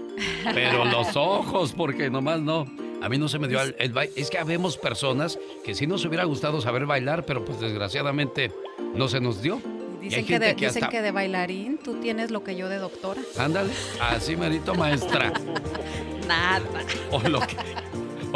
pero 0.53 0.85
los 0.85 1.15
ojos 1.15 1.73
porque 1.75 2.09
nomás 2.09 2.41
no. 2.41 2.65
A 3.01 3.09
mí 3.09 3.17
no 3.17 3.27
se 3.29 3.37
me 3.39 3.47
dio 3.47 3.61
el, 3.61 3.75
el 3.79 3.91
baile. 3.93 4.11
Es 4.15 4.29
que 4.29 4.37
habemos 4.39 4.75
personas 4.77 5.37
que 5.63 5.75
sí 5.75 5.85
nos 5.87 6.03
hubiera 6.05 6.23
gustado 6.25 6.61
saber 6.61 6.85
bailar, 6.85 7.25
pero 7.25 7.45
pues 7.45 7.59
desgraciadamente 7.59 8.51
no 8.95 9.07
se 9.07 9.21
nos 9.21 9.41
dio. 9.41 9.61
Dicen, 10.01 10.25
que 10.25 10.39
de, 10.39 10.55
que 10.55 10.65
dicen 10.67 10.83
hasta- 10.83 10.89
que 10.89 11.01
de 11.01 11.11
bailarín 11.11 11.77
tú 11.83 11.95
tienes 12.01 12.31
lo 12.31 12.43
que 12.43 12.55
yo 12.55 12.69
de 12.69 12.77
doctora. 12.77 13.21
Ándale, 13.37 13.71
así 14.01 14.35
merito 14.35 14.73
maestra. 14.75 15.31
Nada. 16.27 16.65
O 17.11 17.19
lo 17.21 17.39
que, 17.41 17.55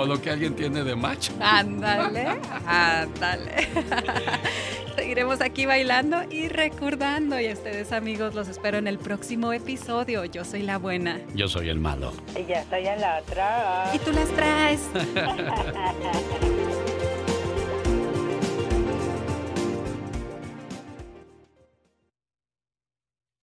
o 0.01 0.05
lo 0.05 0.21
que 0.21 0.31
alguien 0.31 0.55
tiene 0.55 0.83
de 0.83 0.95
macho. 0.95 1.33
Ándale, 1.39 2.27
ándale. 2.65 3.67
Seguiremos 4.95 5.41
aquí 5.41 5.65
bailando 5.65 6.23
y 6.29 6.47
recordando. 6.47 7.39
Y 7.39 7.47
a 7.47 7.53
ustedes, 7.53 7.91
amigos, 7.91 8.33
los 8.33 8.47
espero 8.47 8.77
en 8.77 8.87
el 8.87 8.97
próximo 8.97 9.53
episodio. 9.53 10.25
Yo 10.25 10.43
soy 10.43 10.63
la 10.63 10.77
buena. 10.77 11.19
Yo 11.33 11.47
soy 11.47 11.69
el 11.69 11.79
malo. 11.79 12.13
Y 12.37 12.45
ya 12.45 12.61
estoy 12.61 12.87
en 12.87 13.01
la 13.01 13.19
otra. 13.19 13.91
Y 13.93 13.99
tú 13.99 14.11
las 14.11 14.29
traes. 14.29 14.81